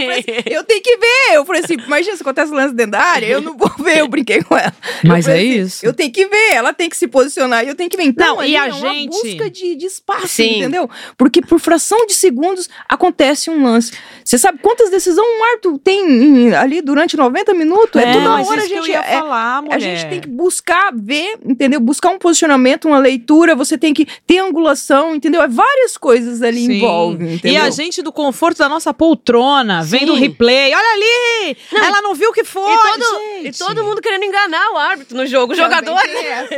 [0.53, 1.35] eu, tenho que ver.
[1.35, 4.07] Eu falei assim, imagina se acontece lance dentro da área, eu não vou ver, eu
[4.07, 4.73] brinquei com ela.
[5.03, 5.85] Mas é assim, isso.
[5.85, 8.03] Eu tenho que ver, ela tem que se posicionar e eu tenho que ver.
[8.03, 10.59] Então, Não, ali e a é uma gente- busca de, de espaço, Sim.
[10.59, 10.89] entendeu?
[11.17, 13.91] Porque por fração de segundos acontece um lance.
[14.23, 18.01] Você sabe quantas decisões um árbitro tem em- ali durante 90 minutos?
[18.01, 19.75] É, toda mas hora a gente ia é, falar, mulher.
[19.75, 21.79] a gente tem que buscar ver, entendeu?
[21.79, 25.41] Buscar um posicionamento, uma leitura, você tem que ter angulação, entendeu?
[25.41, 26.73] É várias coisas ali Sim.
[26.77, 27.53] envolvem, entendeu?
[27.53, 30.21] E a gente do conforto da nossa poltrona, vendo o Sim.
[30.28, 30.73] Replay.
[30.73, 31.57] Olha ali!
[31.73, 33.55] Ela não viu o que foi, E todo, gente.
[33.55, 35.53] e todo mundo querendo enganar o árbitro no jogo.
[35.53, 35.95] O jogador.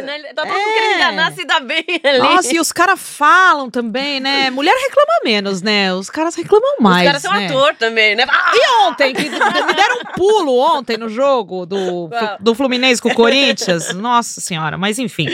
[0.04, 0.20] né?
[0.34, 0.52] Tá todo É.
[0.54, 2.20] mundo querendo enganar, se dá bem ali.
[2.20, 4.50] Nossa, e os caras falam também, né?
[4.50, 5.94] Mulher reclama menos, né?
[5.94, 7.02] Os caras reclamam mais.
[7.02, 7.46] Os caras são né?
[7.48, 8.26] ator também, né?
[8.30, 8.52] Ah!
[8.54, 12.10] E ontem, que me deram um pulo ontem no jogo do,
[12.40, 13.94] do Fluminense com o Corinthians.
[13.94, 15.28] Nossa senhora, mas enfim.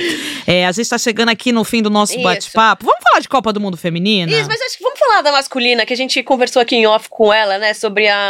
[0.46, 2.86] É, a gente tá chegando aqui no fim do nosso bate-papo.
[2.86, 4.32] Vamos falar de Copa do Mundo Feminina?
[4.32, 7.08] Isso, mas acho que vamos falar da masculina, que a gente conversou aqui em off
[7.10, 7.74] com ela, né?
[7.74, 8.25] Sobre a.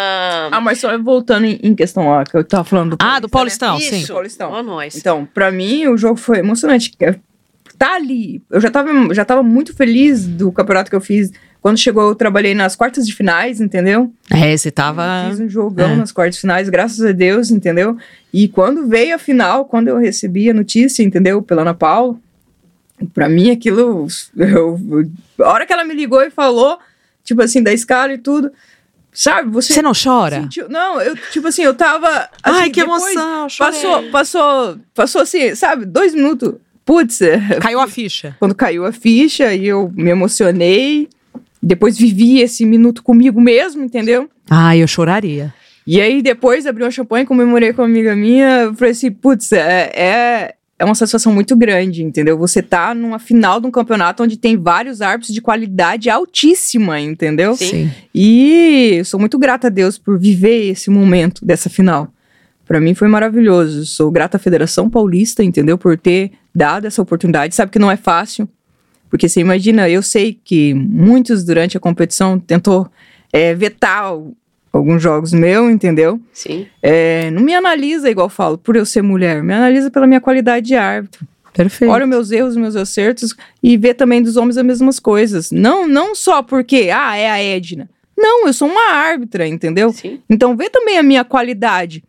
[0.52, 3.30] Ah, mas só voltando em, em questão ó, que eu tava falando do Ah, do
[3.30, 4.00] Paulistão, sim.
[4.00, 4.14] Isso.
[4.14, 4.52] Paulistão.
[4.52, 4.96] Ó, nós.
[4.96, 6.91] Então, pra mim, o jogo foi emocionante.
[7.78, 8.41] Tá ali.
[8.50, 11.32] Eu já tava, já tava muito feliz do campeonato que eu fiz.
[11.62, 14.14] Quando chegou, eu trabalhei nas quartas de finais, entendeu?
[14.30, 15.04] É, você tava.
[15.30, 15.96] Fiz um jogão é.
[15.96, 17.98] nas quartas de finais, graças a Deus, entendeu?
[18.32, 21.41] E quando veio a final, quando eu recebi a notícia, entendeu?
[21.41, 22.18] Pela Ana Paula,
[23.14, 24.08] pra mim aquilo.
[24.38, 24.80] Eu,
[25.39, 26.78] a hora que ela me ligou e falou,
[27.24, 28.52] tipo assim, da escala e tudo,
[29.16, 29.49] sabe?
[29.49, 29.74] Você.
[29.74, 30.41] Você não chora?
[30.43, 32.07] sentiu- não, eu, tipo assim, eu tava.
[32.43, 33.49] assim, Ai, que emoção.
[33.49, 33.74] chorei.
[33.74, 35.86] Passou, passou, passou assim, sabe?
[35.86, 36.53] Dois minutos.
[36.86, 37.20] Putz,
[37.61, 38.36] Caiu a ficha.
[38.39, 41.09] quando caiu a ficha e eu me emocionei.
[41.61, 44.30] Depois vivi esse minuto comigo mesmo, entendeu?
[44.47, 45.51] Ai, eu choraria.
[45.88, 48.61] E aí depois abri uma champanhe, comemorei com uma amiga minha.
[48.66, 52.38] eu Falei assim, putz, é, é, é uma satisfação muito grande, entendeu?
[52.38, 57.55] Você tá numa final de um campeonato onde tem vários árbitros de qualidade altíssima, entendeu?
[57.55, 57.89] Sim.
[58.13, 62.11] E eu sou muito grata a Deus por viver esse momento dessa final.
[62.65, 63.86] Pra mim foi maravilhoso.
[63.86, 65.78] Sou grata à Federação Paulista, entendeu?
[65.78, 67.55] Por ter dado essa oportunidade.
[67.55, 68.49] Sabe que não é fácil.
[69.09, 72.89] Porque você imagina, eu sei que muitos durante a competição tentou
[73.32, 74.13] é, vetar
[74.78, 76.19] alguns jogos meus, entendeu?
[76.34, 76.67] Sim.
[76.82, 79.41] É, não me analisa igual eu falo, por eu ser mulher.
[79.43, 81.26] Me analisa pela minha qualidade de árbitro.
[81.53, 81.91] Perfeito.
[81.91, 85.51] Olha os meus erros, os meus acertos e vê também dos homens as mesmas coisas.
[85.51, 87.89] Não, não só porque, ah, é a Edna.
[88.17, 89.91] Não, eu sou uma árbitra, entendeu?
[89.93, 90.19] Sim.
[90.30, 92.03] Então vê também a minha qualidade.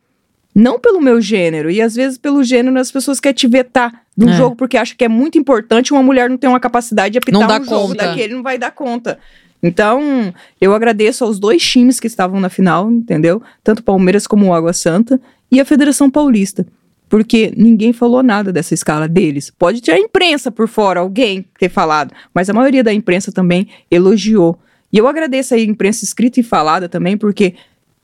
[0.54, 1.70] Não pelo meu gênero.
[1.70, 4.32] E às vezes pelo gênero as pessoas querem te vetar de um É.
[4.32, 7.40] jogo porque acham que é muito importante uma mulher não ter uma capacidade de apitar
[7.40, 8.06] Não dá um jogo conta.
[8.06, 9.18] daquele, não vai dar conta.
[9.66, 13.42] Então, eu agradeço aos dois times que estavam na final, entendeu?
[13.64, 16.64] Tanto Palmeiras como o Água Santa e a Federação Paulista.
[17.08, 19.50] Porque ninguém falou nada dessa escala deles.
[19.50, 23.68] Pode ter a imprensa por fora, alguém ter falado, mas a maioria da imprensa também
[23.90, 24.58] elogiou.
[24.92, 27.54] E eu agradeço a imprensa escrita e falada também, porque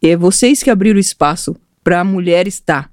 [0.02, 2.90] é vocês que abriram espaço para a mulher estar.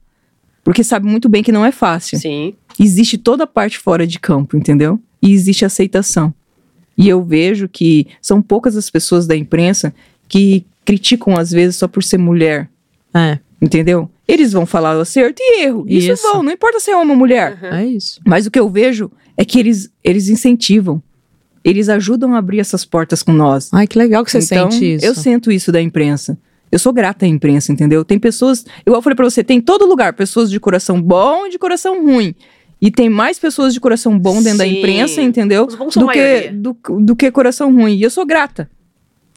[0.64, 2.20] Porque sabe muito bem que não é fácil.
[2.20, 2.54] Sim.
[2.80, 5.00] Existe toda a parte fora de campo, entendeu?
[5.22, 6.34] E existe aceitação.
[7.00, 9.94] E eu vejo que são poucas as pessoas da imprensa
[10.28, 12.70] que criticam às vezes só por ser mulher,
[13.14, 14.10] É, entendeu?
[14.28, 15.86] Eles vão falar o acerto e erro.
[15.88, 16.24] Isso, Isso.
[16.24, 17.58] vão, não importa se é homem ou mulher.
[17.64, 17.70] Uhum.
[17.70, 18.20] é isso.
[18.28, 21.02] Mas o que eu vejo é que eles, eles incentivam.
[21.64, 23.70] Eles ajudam a abrir essas portas com nós.
[23.74, 25.06] Ai, que legal que você então, sente isso.
[25.06, 26.38] eu sinto isso da imprensa.
[26.72, 28.04] Eu sou grata à imprensa, entendeu?
[28.06, 31.48] Tem pessoas, igual eu falei pra você, tem em todo lugar pessoas de coração bom
[31.48, 32.36] e de coração ruim.
[32.82, 34.78] E tem mais pessoas de coração bom dentro da Sim.
[34.78, 35.66] imprensa, entendeu?
[35.66, 37.96] Os bons são Do que, do, do que coração ruim.
[37.96, 38.70] E eu sou grata.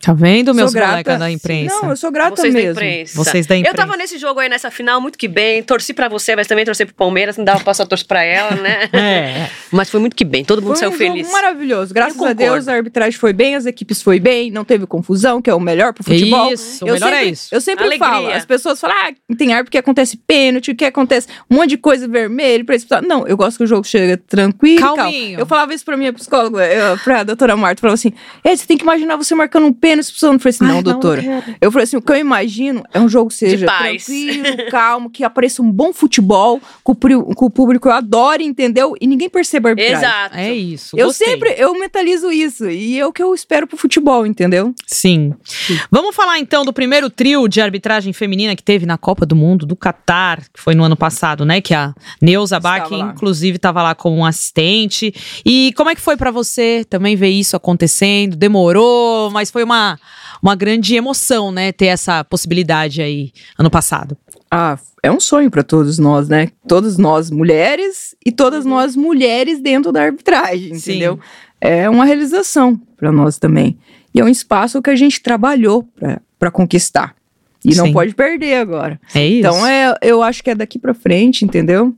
[0.05, 1.77] Tá vendo, meus colegas da imprensa?
[1.81, 2.73] Não, eu sou grata Vocês da mesmo.
[2.73, 3.15] imprensa.
[3.15, 3.77] Vocês da Eu imprensa.
[3.77, 5.63] tava nesse jogo aí, nessa final, muito que bem.
[5.63, 7.37] Torci pra você, mas também torci pro Palmeiras.
[7.37, 8.89] Não dava pra passar torcer pra ela, né?
[8.93, 9.49] É.
[9.71, 10.45] Mas foi muito que bem.
[10.45, 11.21] Todo mundo Foi saiu um feliz.
[11.27, 11.95] jogo maravilhoso.
[11.95, 15.41] Graças Eu a Deus, a arbitragem foi bem, as equipes foi bem, não teve confusão,
[15.41, 16.53] que é o melhor pro futebol.
[16.53, 17.55] Isso, o eu melhor sempre, é isso.
[17.55, 18.09] Eu sempre Alegria.
[18.09, 21.77] falo, as pessoas falam, ah, tem árbitro que acontece pênalti, que acontece um monte de
[21.79, 23.07] coisa vermelha, precipitado.
[23.07, 24.79] Não, eu gosto que o jogo chega tranquilo.
[24.79, 24.97] e.
[24.97, 25.39] Calminho.
[25.41, 28.77] Eu falava isso pra minha psicóloga, eu, pra doutora Marta, falava assim, "É, você tem
[28.77, 31.23] que imaginar você marcando um pênalti, eu falei assim, não, Ai, doutora.
[31.23, 31.57] quero.
[31.61, 35.25] Eu falei assim, o que eu imagino é um jogo que seja tranquilo, calmo, que
[35.25, 36.91] apareça um bom futebol, que
[37.45, 38.95] o, público adore, entendeu?
[39.01, 39.99] E ninguém perceba a arbitragem.
[39.99, 40.37] Exato.
[40.37, 40.97] É isso.
[40.99, 41.29] Eu gostei.
[41.29, 42.69] sempre, eu mentalizo isso.
[42.69, 44.75] E é o que eu espero pro futebol, entendeu?
[44.87, 45.35] Sim.
[45.91, 49.67] Vamos falar então do primeiro trio de arbitragem feminina que teve na Copa do Mundo
[49.67, 51.61] do Catar, que foi no ano passado, né?
[51.61, 55.15] Que a Neuza Bach, inclusive, estava lá como um assistente.
[55.45, 58.37] E como é que foi pra você também ver isso acontecendo?
[58.37, 59.82] Demorou, mas foi uma,
[60.43, 61.73] uma grande emoção, né?
[61.73, 64.17] Ter essa possibilidade aí ano passado.
[64.51, 66.51] Ah, é um sonho pra todos nós, né?
[66.69, 70.91] Todas nós mulheres e todas nós mulheres dentro da arbitragem, Sim.
[70.93, 71.19] entendeu?
[71.61, 73.79] É uma realização pra nós também.
[74.15, 77.15] E é um espaço que a gente trabalhou pra- pra conquistar.
[77.65, 77.93] E não Sim.
[77.93, 79.01] pode perder agora.
[79.15, 79.39] É isso.
[79.39, 81.95] Então, é, eu acho que é daqui pra frente, entendeu?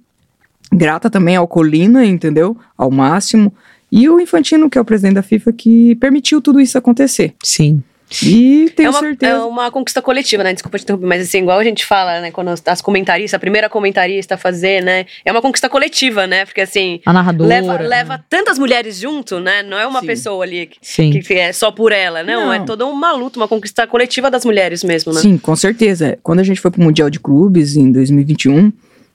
[0.72, 2.56] Grata também ao Colina, entendeu?
[2.76, 3.52] Ao máximo.
[3.96, 7.32] E o Infantino, que é o presidente da FIFA, que permitiu tudo isso acontecer.
[7.44, 7.80] Sim.
[8.24, 9.32] E tenho é uma, certeza.
[9.32, 10.52] É uma conquista coletiva, né?
[10.52, 12.32] Desculpa te interromper, mas assim, igual a gente fala, né?
[12.32, 15.06] Quando as comentaristas, a primeira comentarista a fazer, né?
[15.24, 16.44] É uma conquista coletiva, né?
[16.44, 17.48] Porque assim, A narradora.
[17.48, 19.62] leva, leva tantas mulheres junto, né?
[19.62, 20.06] Não é uma Sim.
[20.06, 21.10] pessoa ali que, Sim.
[21.20, 22.46] que é só por ela, não.
[22.46, 22.52] Não.
[22.52, 25.20] É toda uma luta, uma conquista coletiva das mulheres mesmo, né?
[25.20, 26.18] Sim, com certeza.
[26.20, 28.72] Quando a gente foi pro Mundial de Clubes em 2021,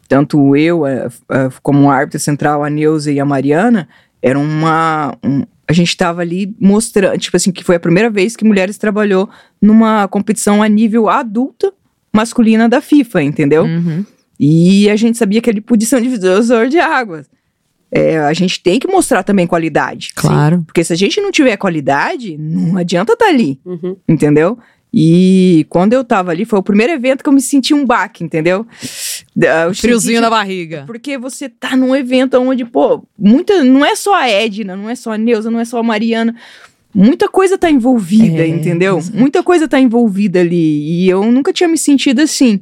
[0.08, 3.88] tanto eu eh, eh, como a árbitra central, a Neuza e a Mariana,
[4.22, 5.16] era uma.
[5.24, 8.78] um- a gente estava ali mostrando, tipo assim, que foi a primeira vez que mulheres
[8.78, 9.30] trabalhou
[9.62, 11.72] numa competição a nível adulta
[12.12, 13.66] masculina da FIFA, entendeu?
[13.66, 14.04] Uhum.
[14.40, 17.30] E a gente sabia que ele podia ser um divisor de águas.
[17.92, 20.12] É, a gente tem que mostrar também qualidade.
[20.16, 20.64] Claro.
[20.66, 23.96] Porque se a gente não tiver qualidade, não adianta estar ali Uhum.
[24.08, 24.58] entendeu?
[24.92, 28.24] E quando eu tava ali, foi o primeiro evento que eu me senti um baque,
[28.24, 28.66] entendeu?
[29.42, 30.84] Eu Friozinho na barriga.
[30.86, 34.96] Porque você tá num evento onde, pô, muita, não é só a Edna, não é
[34.96, 36.36] só a Neuza, não é só a Mariana.
[36.94, 38.98] Muita coisa tá envolvida, É, entendeu?
[38.98, 39.18] exato.
[39.18, 41.04] Muita coisa tá envolvida ali.
[41.04, 42.60] E eu nunca tinha me sentido assim.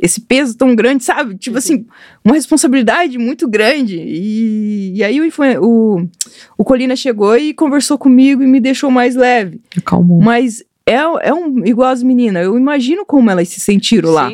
[0.00, 1.36] Esse peso tão grande, sabe?
[1.36, 1.84] Tipo assim,
[2.24, 3.96] uma responsabilidade muito grande.
[3.98, 5.28] E, e aí o,
[5.60, 6.08] o,
[6.56, 9.60] o Colina chegou e conversou comigo e me deixou mais leve.
[9.84, 10.20] Calmou.
[10.22, 12.44] Mas é, é um igual as meninas.
[12.44, 14.32] Eu imagino como elas se sentiram lá.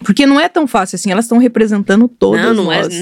[0.00, 0.04] Sim.
[0.04, 1.10] Porque não é tão fácil assim.
[1.10, 2.94] Elas estão representando todas não, não é, nós.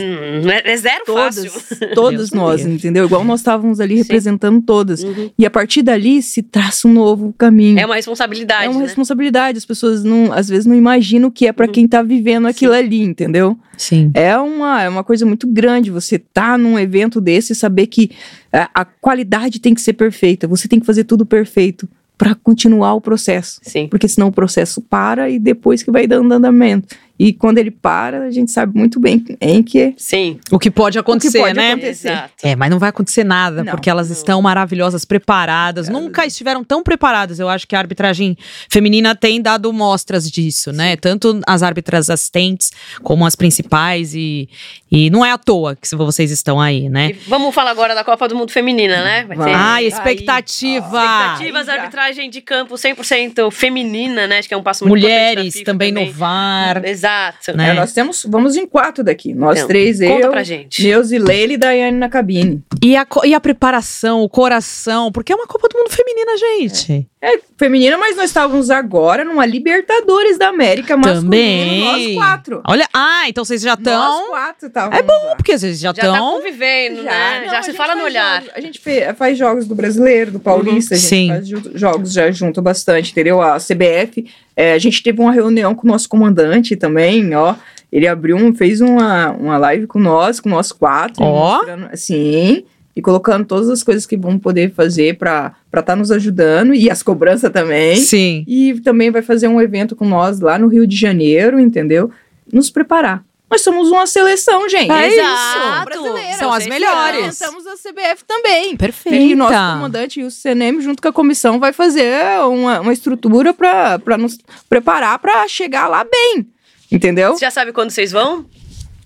[0.44, 1.88] não é, é zero Todas, fácil.
[1.94, 3.04] todas nós, entendeu?
[3.06, 4.02] Igual nós estávamos ali Sim.
[4.02, 5.02] representando todas.
[5.04, 5.30] Uhum.
[5.38, 7.78] E a partir dali se traça um novo caminho.
[7.78, 8.86] É uma responsabilidade, É uma né?
[8.86, 9.58] responsabilidade.
[9.58, 11.72] As pessoas não, às vezes não imaginam o que é pra Uhum.
[11.72, 13.56] quem tá vivendo aquilo ali, entendeu?
[13.76, 14.10] Sim.
[14.12, 18.10] É uma, é uma coisa muito grande você tá num evento desse e saber que
[18.52, 20.48] a, a qualidade tem que ser perfeita.
[20.48, 21.88] Você tem que fazer tudo perfeito
[22.18, 23.60] pra continuar o processo.
[23.62, 23.86] Sim.
[23.88, 26.94] Porque senão o processo para e depois que vai dando andamento.
[27.18, 30.38] E quando ele para, a gente sabe muito bem em que Sim.
[30.50, 31.72] O que pode acontecer, pode né?
[31.72, 32.08] acontecer.
[32.08, 32.32] Exato.
[32.42, 34.16] É, mas não vai acontecer nada, Não, porque elas não.
[34.16, 35.88] estão maravilhosas, preparadas.
[35.88, 37.40] Nunca estiveram tão preparadas.
[37.40, 38.36] Eu acho que a arbitragem
[38.70, 40.96] feminina tem dado mostras disso, né?
[40.96, 42.70] Tanto as árbitras assistentes
[43.02, 44.14] como as principais.
[44.14, 44.48] E,
[44.90, 47.10] e não é à toa que vocês estão aí, né?
[47.10, 49.24] E vamos falar agora da Copa do Mundo Feminina, né?
[49.24, 50.86] Vai Ai, Aí, expectativa!
[50.86, 51.82] expectativas, Aí já.
[51.82, 54.38] arbitragem de campo 100% feminina, né?
[54.38, 56.84] Acho que é um passo muito Mulheres FIFA também no VAR.
[56.84, 57.07] Exato.
[57.54, 57.70] Né?
[57.70, 59.34] É, nós temos, vamos em quatro daqui.
[59.34, 60.82] Nós Então, três, Conta eu, pra gente.
[60.82, 62.62] Neuza e Leila e Daiane na cabine.
[62.82, 67.08] E a, e a preparação, o coração, porque é uma Copa do Mundo feminina, gente.
[67.17, 67.17] É
[67.56, 71.84] feminina, mas nós estávamos agora numa Libertadores da América masculino, Também.
[71.84, 72.62] nós quatro.
[72.66, 74.28] Olha, ah, então vocês já Nós estão.
[74.28, 75.34] quatro estávamos É bom, lá.
[75.36, 76.32] porque vocês já Já tá estão.
[76.36, 77.42] convivendo, né?
[77.44, 78.40] não, já se fala no faz olhar.
[78.42, 78.80] jogos- a gente
[79.16, 81.28] faz jogos do brasileiro, do paulista, a gente Sim.
[81.28, 83.42] faz jogos já junto bastante, entendeu?
[83.42, 84.24] A CBF,
[84.56, 87.54] é, a gente teve uma reunião com o nosso comandante também, ó.
[87.90, 91.24] Ele abriu, um, fez uma, uma live com nós, com nós quatro.
[91.24, 91.60] Ó.
[91.94, 92.64] Sim,
[92.98, 96.90] e colocando todas as coisas que vamos poder fazer para para estar nos ajudando e
[96.90, 97.94] as cobranças também.
[97.94, 98.44] Sim.
[98.48, 102.10] E também vai fazer um evento com nós lá no Rio de Janeiro, entendeu?
[102.52, 103.22] Nos preparar.
[103.48, 104.90] Nós somos uma seleção, gente.
[104.90, 105.84] É Exato.
[105.84, 106.38] Brasileira.
[106.38, 107.20] São as melhores.
[107.20, 108.76] Representamos a CBF também.
[108.76, 109.16] Perfeita.
[109.16, 112.92] E o nosso comandante e o CNM, junto com a comissão, vai fazer uma, uma
[112.92, 114.38] estrutura para nos
[114.68, 116.48] preparar para chegar lá bem.
[116.90, 117.34] Entendeu?
[117.34, 118.44] Você já sabe quando vocês vão?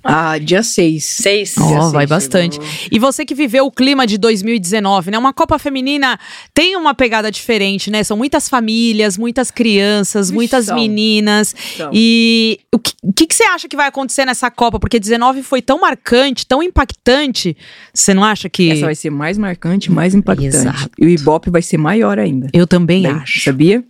[0.04, 1.04] Ah, dia 6.
[1.04, 1.54] Seis.
[1.58, 2.54] Ó, Dia vai bastante.
[2.54, 2.68] chegou.
[2.90, 5.18] E você que viveu o clima de 2019, né?
[5.18, 6.18] Uma Copa Feminina
[6.52, 8.02] tem uma pegada diferente, né?
[8.02, 10.74] São muitas famílias, muitas crianças, Vixe, muitas são.
[10.74, 11.54] meninas.
[11.74, 14.80] Então, E o que, que, que você acha que vai acontecer nessa Copa?
[14.80, 17.56] Porque 19 foi tão marcante, tão impactante.
[17.94, 18.70] Você não acha que.
[18.72, 20.56] Essa vai ser mais marcante, mais impactante.
[20.56, 20.90] Exato.
[20.98, 22.48] E o Ibope vai ser maior ainda.
[22.52, 23.40] Eu também acho.
[23.42, 23.84] Sabia?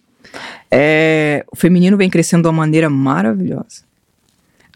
[0.70, 3.82] É, o feminino vem crescendo de uma maneira maravilhosa.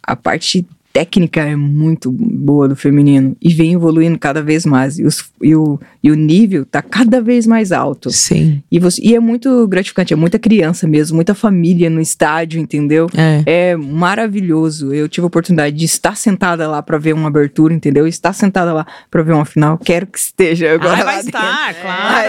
[0.02, 0.66] A parte
[0.96, 4.98] técnica é muito boa do feminino e vem evoluindo cada vez mais.
[4.98, 8.10] E, os- e o, e o nível tá cada vez mais alto.
[8.10, 8.62] Sim.
[8.72, 13.08] E, você- e é muito gratificante, é muita criança mesmo, muita família no estádio, entendeu?
[13.14, 13.42] É.
[13.72, 14.94] É maravilhoso.
[14.94, 18.06] Eu tive a oportunidade de estar sentada lá para ver uma abertura, entendeu?
[18.06, 19.76] Estar sentada lá para ver uma final.
[19.76, 21.02] Quero que esteja agora.
[21.02, 21.28] Ah, vai dentro.
[21.28, 21.74] estar, Ai,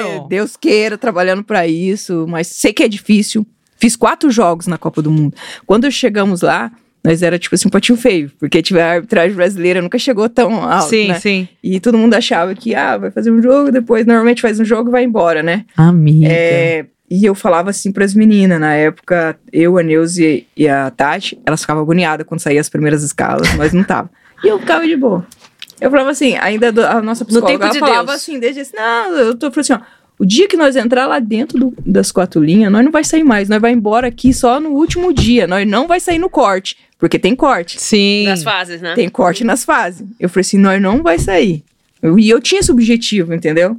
[0.01, 0.27] claro.
[0.27, 3.47] Deus queira, trabalhando para isso, mas sei que é difícil.
[3.77, 5.35] Fiz quatro jogos na Copa do Mundo.
[5.65, 6.69] Quando chegamos lá,
[7.07, 10.61] nós era tipo assim, um patinho feio, porque tive a arbitragem brasileira nunca chegou tão
[10.63, 11.19] alto, sim, né?
[11.19, 11.47] sim.
[11.63, 14.89] E todo mundo achava que, ah, vai fazer um jogo, depois normalmente faz um jogo
[14.89, 15.65] e vai embora, né?
[15.75, 16.27] Amiga.
[16.29, 20.21] É, e eu falava assim pras meninas, na época, eu, a Neuza
[20.55, 24.09] e a Tati, elas ficavam agoniadas quando saía as primeiras escalas, mas não tava.
[24.43, 25.25] E eu ficava de boa.
[25.81, 28.21] Eu falava assim, ainda do- a nossa psicóloga, tempo ela de falava Deus.
[28.21, 29.79] assim, desde assim, não, eu tô falando assim, ó,
[30.19, 33.23] o dia que nós entrar lá dentro do- das quatro linhas, nós não vai sair
[33.23, 36.75] mais, nós vai embora aqui só no último dia, nós não vai sair no corte,
[36.97, 37.79] porque tem corte.
[37.81, 38.25] Sim.
[38.25, 38.93] Das fases, né?
[38.95, 40.07] Tem corte nas fases.
[40.19, 41.63] Eu falei assim, nós não vai sair.
[42.01, 43.77] Eu- e eu tinha esse objetivo, entendeu?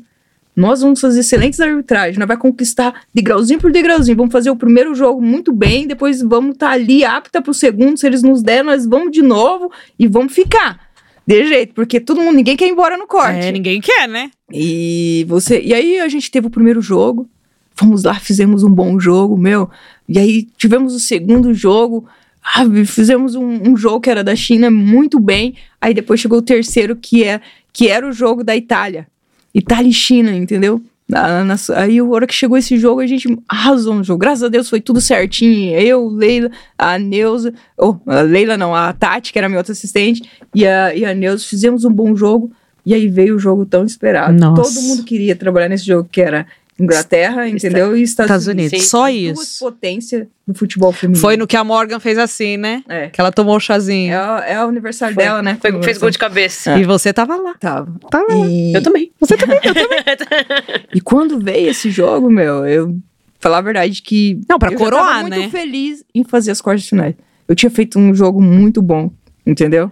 [0.57, 4.17] Nós vamos fazer excelentes arbitragens, nós vai conquistar degrauzinho por degrauzinho.
[4.17, 7.97] Vamos fazer o primeiro jogo muito bem, depois vamos estar ali apta pro segundo.
[7.97, 10.88] Se eles nos derem, nós vamos de novo e vamos ficar.
[11.29, 13.49] De jeito, porque todo mundo, ninguém quer ir embora no corte.
[13.49, 14.31] É, ninguém quer, né?
[14.51, 17.29] E você, e aí a gente teve o primeiro jogo,
[17.75, 19.69] fomos lá, fizemos um bom jogo, meu.
[20.09, 22.07] E aí tivemos o segundo jogo,
[22.43, 25.55] ah, fizemos um, um jogo que era da China muito bem.
[25.79, 27.43] Aí depois chegou o terceiro que é
[27.75, 29.07] que era o jogo da Itália,
[29.55, 30.81] Itália e China, entendeu?
[31.09, 34.19] Na- na- aí a hora que chegou esse jogo a gente arrasou no jogo.
[34.19, 35.75] Graças a Deus foi tudo certinho.
[35.75, 40.23] Eu, Leila, a Neuza, oh, a Leila não, a Tati que era minha outra assistente
[40.55, 42.53] e a, e a Neuza fizemos um bom jogo.
[42.85, 44.33] E aí veio o jogo tão esperado.
[44.39, 44.63] Nossa.
[44.75, 46.47] Todo mundo queria trabalhar nesse jogo, que era
[46.81, 47.97] Inglaterra, entendeu?
[47.97, 48.71] E Estados, Estados Unidos.
[48.79, 48.87] Sim.
[48.87, 49.59] Só As Duas isso.
[49.65, 51.21] potências do futebol feminino.
[51.21, 52.83] Foi no que a Morgan fez assim, né?
[52.89, 53.09] É.
[53.09, 54.17] Que ela tomou o É, chazinho.
[54.17, 55.25] a- é o aniversário Foi.
[55.25, 55.59] dela, né?
[55.61, 56.79] Foi- fez gol de cabeça.
[56.79, 57.55] E você tava lá.
[57.59, 57.93] Tava.
[58.11, 58.27] Tava.
[58.47, 59.11] E, Eu também.
[59.21, 59.99] Você também, eu também.
[60.95, 62.97] e quando veio esse jogo, meu, eu
[63.41, 65.49] falar a verdade que Não, pra eu coroar, já tava muito né?
[65.51, 67.15] feliz em fazer as quartas de finais.
[67.47, 69.11] Eu tinha feito um jogo muito bom,
[69.47, 69.91] entendeu?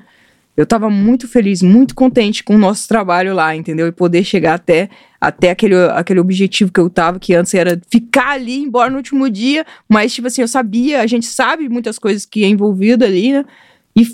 [0.56, 3.86] Eu tava muito feliz, muito contente com o nosso trabalho lá, entendeu?
[3.86, 4.88] E poder chegar até,
[5.20, 9.28] até aquele, aquele objetivo que eu tava, que antes era ficar ali, embora no último
[9.28, 13.32] dia, mas, tipo assim, eu sabia, a gente sabe muitas coisas que é envolvido ali,
[13.32, 13.44] né?
[13.94, 14.06] E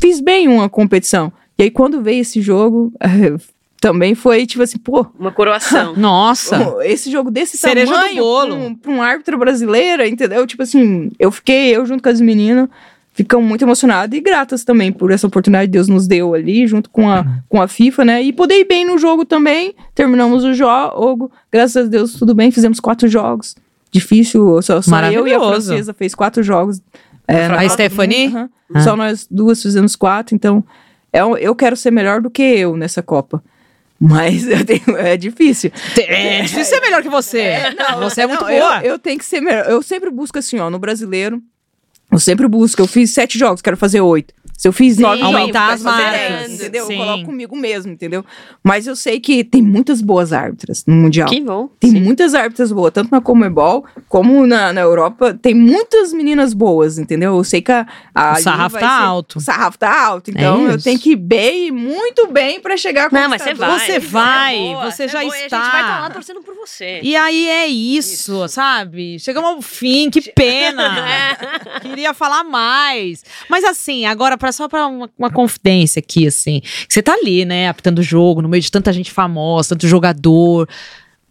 [0.00, 1.30] fiz bem uma competição.
[1.58, 2.90] E aí, quando veio esse jogo,
[3.82, 5.94] também foi, tipo assim, pô, Uma coroação.
[5.98, 6.76] Nossa.
[6.84, 8.54] Esse jogo desse Cereja do tamanho bolo.
[8.54, 10.46] Pra, um, pra um árbitro brasileira, entendeu?
[10.46, 12.68] Tipo assim, eu fiquei, eu junto com as meninas,
[13.12, 16.88] ficamos muito emocionadas e gratas também por essa oportunidade que Deus nos deu ali, junto
[16.90, 18.22] com a, com a FIFA, né?
[18.22, 19.74] E poder ir bem no jogo também.
[19.94, 23.54] Terminamos o jogo, graças a Deus, tudo bem, fizemos quatro jogos.
[23.90, 26.80] Difícil, só, só eu e a francesa fez quatro jogos.
[27.28, 28.26] É, A Stephanie?
[28.28, 28.50] Aham.
[28.74, 28.80] Ah.
[28.80, 30.64] Só nós duas fizemos quatro, então
[31.12, 33.42] é um- eu quero ser melhor do que eu nessa Copa.
[34.00, 35.70] Mas eu tenho- é difícil.
[35.98, 37.52] É difícil ser melhor que você.
[38.00, 38.78] você é muito Não, boa.
[38.82, 39.66] Eu, eu tenho que ser melhor.
[39.68, 41.40] Eu sempre busco assim, ó, no brasileiro.
[42.12, 42.80] Eu sempre busco.
[42.82, 44.34] Eu fiz sete jogos, quero fazer oito.
[44.62, 46.52] Se eu fiz Sim, nove aumentar as marcas.
[46.52, 46.86] entendeu?
[46.86, 46.92] Sim.
[46.92, 48.24] Eu coloco comigo mesmo, entendeu?
[48.62, 51.28] Mas eu sei que tem muitas boas árbitras no Mundial.
[51.28, 51.68] Que bom.
[51.80, 52.00] Tem Sim.
[52.00, 55.34] muitas árbitras boas, tanto na Comebol como na, na Europa.
[55.34, 57.36] Tem muitas meninas boas, entendeu?
[57.36, 57.84] Eu sei que a.
[58.14, 59.38] a O sarrafo tá ser- alto.
[59.38, 60.30] O sarrafo tá alto.
[60.30, 60.84] Então eu isso.
[60.84, 63.80] tenho que ir bem, muito bem pra chegar com Não, mas você vai.
[63.80, 65.56] Você vai, é boa, você é já boa, e A está.
[65.60, 67.00] gente vai estar lá torcendo por você.
[67.02, 69.18] E aí é isso, sabe?
[69.18, 71.36] Chegamos ao fim, que pena.
[71.82, 73.24] Queria falar mais.
[73.48, 76.60] Mas assim, agora pra, só pra uma, uma confidência aqui, assim.
[76.88, 80.68] Você tá ali, né, apitando o jogo, no meio de tanta gente famosa, tanto jogador.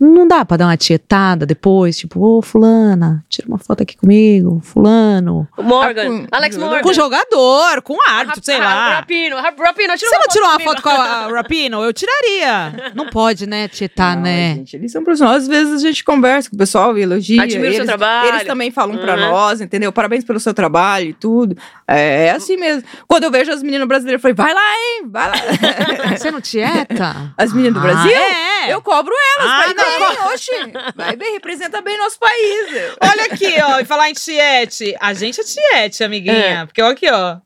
[0.03, 4.59] Não dá pra dar uma tietada depois, tipo, ô, fulana, tira uma foto aqui comigo,
[4.63, 5.47] fulano.
[5.55, 6.01] O Morgan.
[6.01, 6.57] Ah, com- Alex?
[6.57, 6.81] Morgan.
[6.81, 8.95] Com jogador, com árbitro, sei lá.
[8.95, 9.35] Rapino.
[9.37, 11.83] Rapino, tira Você não tirou uma foto com a a Rapino?
[11.83, 12.91] Eu tiraria.
[12.95, 14.55] Não pode, né, tietar, Não, né?
[14.55, 15.43] Gente, eles são profissionais.
[15.43, 17.41] Às vezes a gente conversa com o pessoal e elogia.
[17.43, 18.29] Admira o eles, seu trabalho.
[18.29, 19.19] Eles também falam pra Uhum.
[19.29, 19.91] nós, entendeu?
[19.91, 21.55] Parabéns pelo seu trabalho e tudo.
[21.87, 22.83] É, é assim mesmo.
[23.07, 25.03] Quando eu vejo as meninas brasileiras, eu falei, vai lá, hein?
[25.07, 26.17] Vai lá.
[26.17, 27.33] Você não tieta?
[27.37, 28.11] As meninas do Ah, Brasil?
[28.11, 28.73] é.
[28.73, 29.51] Eu cobro elas.
[29.51, 30.51] Ah, vai bem, oxe.
[30.95, 32.95] Vai bem, representa bem nosso país.
[33.01, 34.95] Olha aqui, ó, e falar em tiete.
[34.99, 36.65] A gente é tiete, amiguinha.
[36.65, 37.37] Porque olha aqui, ó.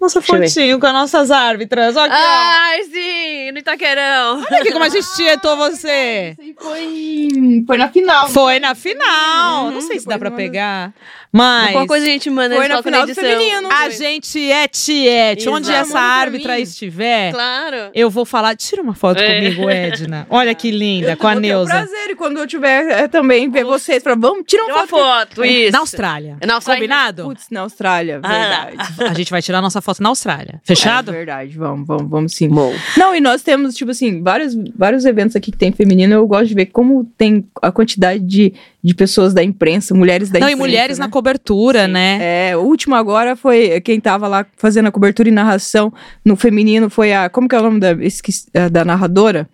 [0.00, 1.96] Nossa fotinho com as nossas árbitras.
[1.96, 4.40] Olha aqui, Ai, sim, no Itaquerão.
[4.40, 4.46] ó.
[4.48, 6.36] Olha aqui como a gente tietou você.
[6.38, 7.28] Aí foi,
[7.66, 8.28] foi na final.
[8.28, 9.64] Foi na final.
[9.64, 9.70] Uhum.
[9.72, 10.92] Não sei se dá pra pegar.
[11.32, 11.72] Mas.
[11.72, 13.28] Qualquer coisa a gente manda Foi na final do edição.
[13.28, 13.68] feminino.
[13.70, 15.48] A gente é tiete.
[15.48, 17.76] Onde essa árbitra estiver, Claro.
[17.94, 18.56] eu vou falar.
[18.56, 19.36] Tira uma foto É.
[19.40, 20.26] comigo, Edna.
[20.30, 21.70] Olha que linda, Eu com a vou ter o Neuza.
[21.70, 24.86] prazer e quando eu tiver é, também ver vocês, pra, vamos, tira Tira uma uma
[24.88, 25.34] foto.
[25.36, 25.72] foto, isso.
[25.72, 26.36] Na Austrália.
[26.46, 26.80] Na Austrália.
[26.80, 27.24] Combinado?
[27.24, 28.28] Putz, na Austrália, Ah.
[28.68, 29.02] verdade.
[29.10, 30.60] A gente vai tirar nossa foto na Austrália.
[30.64, 31.10] Fechado?
[31.10, 32.48] É verdade, vamos, vamos, vamos sim.
[32.48, 32.72] Bom.
[32.96, 36.14] Não, e nós temos, tipo assim, vários, vários eventos aqui que tem feminino.
[36.14, 38.52] Eu gosto de ver como tem a quantidade de,
[38.82, 40.68] de pessoas da imprensa, mulheres da Não, e imprensa.
[40.68, 41.04] mulheres né?
[41.06, 41.92] na cobertura, Sim.
[41.92, 42.18] né?
[42.50, 45.92] É, o último agora foi quem tava lá fazendo a cobertura e narração
[46.24, 47.28] no feminino foi a.
[47.28, 49.48] Como que é o nome da, esqueci- é, da narradora?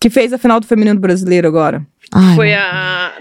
[0.00, 1.86] Que fez a final do feminino brasileiro agora.
[2.12, 2.58] Ai, Foi não.
[2.58, 3.12] a.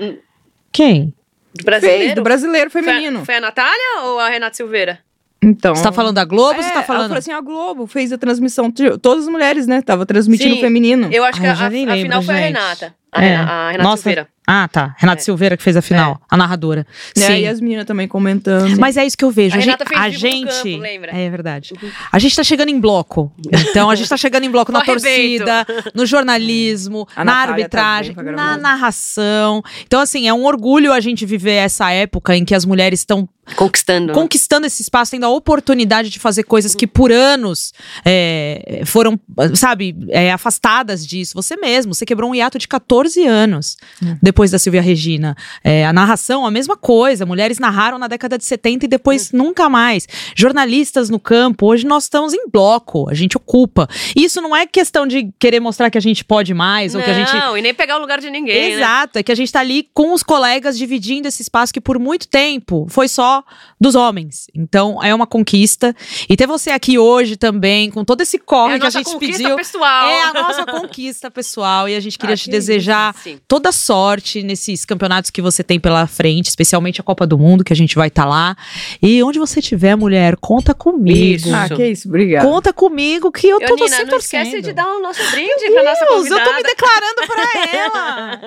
[0.71, 1.13] Quem?
[1.53, 2.03] Do brasileiro?
[2.03, 3.25] Fez, do brasileiro Foi a- feminino.
[3.25, 4.99] Foi a Natália ou a Renata Silveira?
[5.41, 5.73] Então.
[5.73, 7.03] Você tá falando da Globo ou você É, tá Ela falando?
[7.07, 8.69] falou assim: a Globo fez a transmissão.
[9.01, 9.81] Todas as mulheres, né?
[9.81, 10.61] Tava transmitindo Sim.
[10.61, 11.07] feminino.
[11.11, 12.45] Eu acho Ai, que eu a, já a, lembro, final foi a gente.
[12.47, 12.95] Renata.
[13.11, 13.35] A, É.
[13.35, 14.03] A Renata Nossa.
[14.03, 14.27] Silveira.
[14.51, 14.95] Ah, tá.
[14.97, 15.23] Renata É.
[15.23, 16.85] Silveira que fez a final, a narradora.
[17.15, 17.33] Né, Sim.
[17.41, 18.79] E as meninas também comentando.
[18.79, 19.53] Mas é isso que eu vejo.
[19.55, 21.11] A A, gente, Renata fez a gente campo, lembra?
[21.11, 21.73] é verdade.
[22.11, 23.31] A gente tá chegando em bloco.
[23.69, 27.79] Então a gente tá chegando em bloco na torcida, no jornalismo, A na Natália tá
[27.81, 29.61] arbitragem, pra na narração.
[29.85, 33.29] Então assim, é um orgulho a gente viver essa época em que as mulheres estão
[33.55, 34.13] Conquistando.
[34.13, 37.73] conquistando esse espaço, tendo a oportunidade de fazer coisas que por anos
[38.05, 39.19] é, foram,
[39.55, 41.33] sabe, é, afastadas disso.
[41.35, 43.77] Você mesmo, você quebrou um hiato de 14 anos
[44.21, 45.35] depois da Silvia Regina.
[45.63, 47.25] É, a narração, a mesma coisa.
[47.25, 50.07] Mulheres narraram na década de 70 e depois nunca mais.
[50.35, 53.87] Jornalistas no campo, hoje nós estamos em bloco, a gente ocupa.
[54.15, 57.13] Isso não é questão de querer mostrar que a gente pode mais ou que a
[57.13, 58.75] gente Não, e nem pegar o lugar de ninguém, né?
[58.77, 61.99] Exato, é que a gente tá ali com os colegas dividindo esse espaço que por
[61.99, 63.43] muito tempo foi só
[63.79, 64.47] dos homens.
[64.55, 65.95] Então é uma conquista.
[66.29, 68.97] E ter você aqui hoje também, com todo esse É corre a que a nossa
[68.99, 69.55] gente conquista pediu.
[69.55, 70.09] pessoal.
[70.09, 72.88] É a nossa conquista pessoal e a gente queria Ah, te que desejar
[73.23, 73.39] Sim.
[73.47, 77.73] toda sorte nesses campeonatos que você tem pela frente, especialmente a Copa do Mundo, que
[77.73, 78.55] a gente vai estar lá.
[79.01, 81.17] E onde você estiver, mulher, conta comigo.
[81.17, 81.53] Isso.
[81.55, 82.43] Ah, que isso, obrigado.
[82.45, 84.65] Conta comigo que eu tô Nina, sempre não esquece torcendo.
[84.65, 86.41] de dar o nosso brinde pra nossa convidada.
[86.41, 88.41] eu tô me declarando pra ela.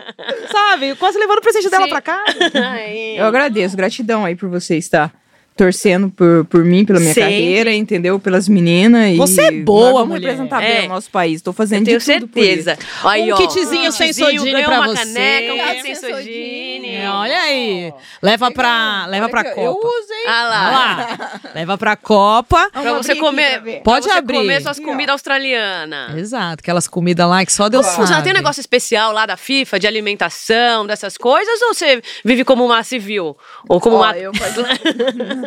[0.50, 0.94] Sabe?
[0.96, 1.90] Quase levando o presente dela Sim.
[1.90, 2.38] pra casa.
[2.54, 3.18] Ai.
[3.18, 5.12] Eu agradeço, gratidão aí por você estar
[5.56, 7.30] torcendo por, por mim, pela minha Sempre.
[7.30, 8.18] carreira, entendeu?
[8.18, 9.16] Pelas meninas.
[9.16, 10.30] Você e é boa, vamos mulher.
[10.30, 10.78] representar É.
[10.78, 11.42] bem o nosso país.
[11.42, 12.64] Tô fazendo Eu tenho de tudo por isso.
[12.64, 12.78] certeza.
[13.04, 14.94] Aí, Um ó, kitzinho sem sodine uma você.
[14.98, 16.94] caneca, um Ah, kit sem sodine.
[16.96, 17.92] É, olha aí.
[18.22, 19.60] Leva pra, leva pra que Copa.
[19.62, 20.24] Eu uso, hein?
[20.26, 20.70] Ah Olha lá.
[20.70, 21.40] lá.
[21.54, 22.70] Leva pra Copa.
[22.72, 23.60] Vamos Pra você comer.
[23.82, 24.36] Pode pra você abrir.
[24.38, 26.16] comer suas comidas australianas.
[26.16, 28.22] Exato, aquelas comidas lá que só Deus Como sabe.
[28.22, 31.60] Tem um negócio especial lá da FIFA, de alimentação, dessas coisas?
[31.62, 33.36] Ou você vive como uma civil?
[33.68, 34.16] Ou como Ó, uma.
[34.16, 34.62] eu faço-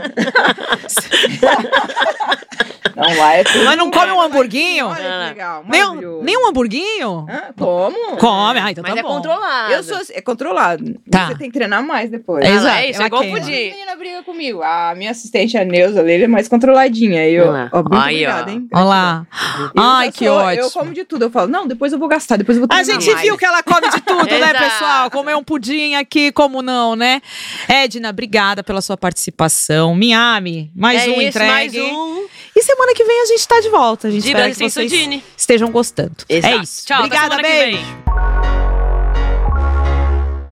[2.96, 3.66] não, lá é tudo.
[3.66, 4.88] Mas não come um hamburguinho?
[4.88, 7.26] Olha que legal, Nem um, nem um hamburguinho?
[7.30, 7.42] Hã?
[7.58, 8.16] Como?
[8.18, 9.10] Come, ah, então Mas tá é bom.
[9.10, 9.74] controlado.
[9.74, 10.96] Eu sou é controlado.
[11.12, 11.28] Tá.
[11.28, 12.46] Você tem que treinar mais depois.
[12.46, 13.38] É Ah, Exato, é isso, é ela igual queima.
[13.38, 13.52] A pudim.
[13.70, 14.62] menina briga comigo.
[14.64, 17.28] A minha assistente, a Neuza, dele é mais controladinha.
[17.28, 17.70] Eu, Olha lá.
[17.74, 18.30] ó, muito Aí, ó.
[18.30, 18.68] obrigada, hein?
[18.74, 19.28] Olha lá.
[19.76, 20.64] Eu Ai, já que sou- ótimo.
[20.64, 21.26] Eu como de tudo.
[21.26, 23.22] Eu falo, não, depois eu vou gastar, depois eu vou A treinar gente mais.
[23.26, 24.58] viu que ela come de tudo, né, Exato.
[24.64, 25.12] pessoal?
[25.12, 27.22] Comer um pudim aqui, como não, né?
[27.68, 29.85] Edna, obrigada pela sua participação.
[29.94, 31.52] Miami, mais é um isso, entregue.
[31.52, 32.26] mais um.
[32.56, 34.08] E semana que vem a gente tá de volta.
[34.08, 36.16] A gente De espera que vocês estejam gostando.
[36.30, 36.64] É Exato.
[36.64, 36.86] isso.
[36.86, 38.45] Tchau, Obrigada, beijo.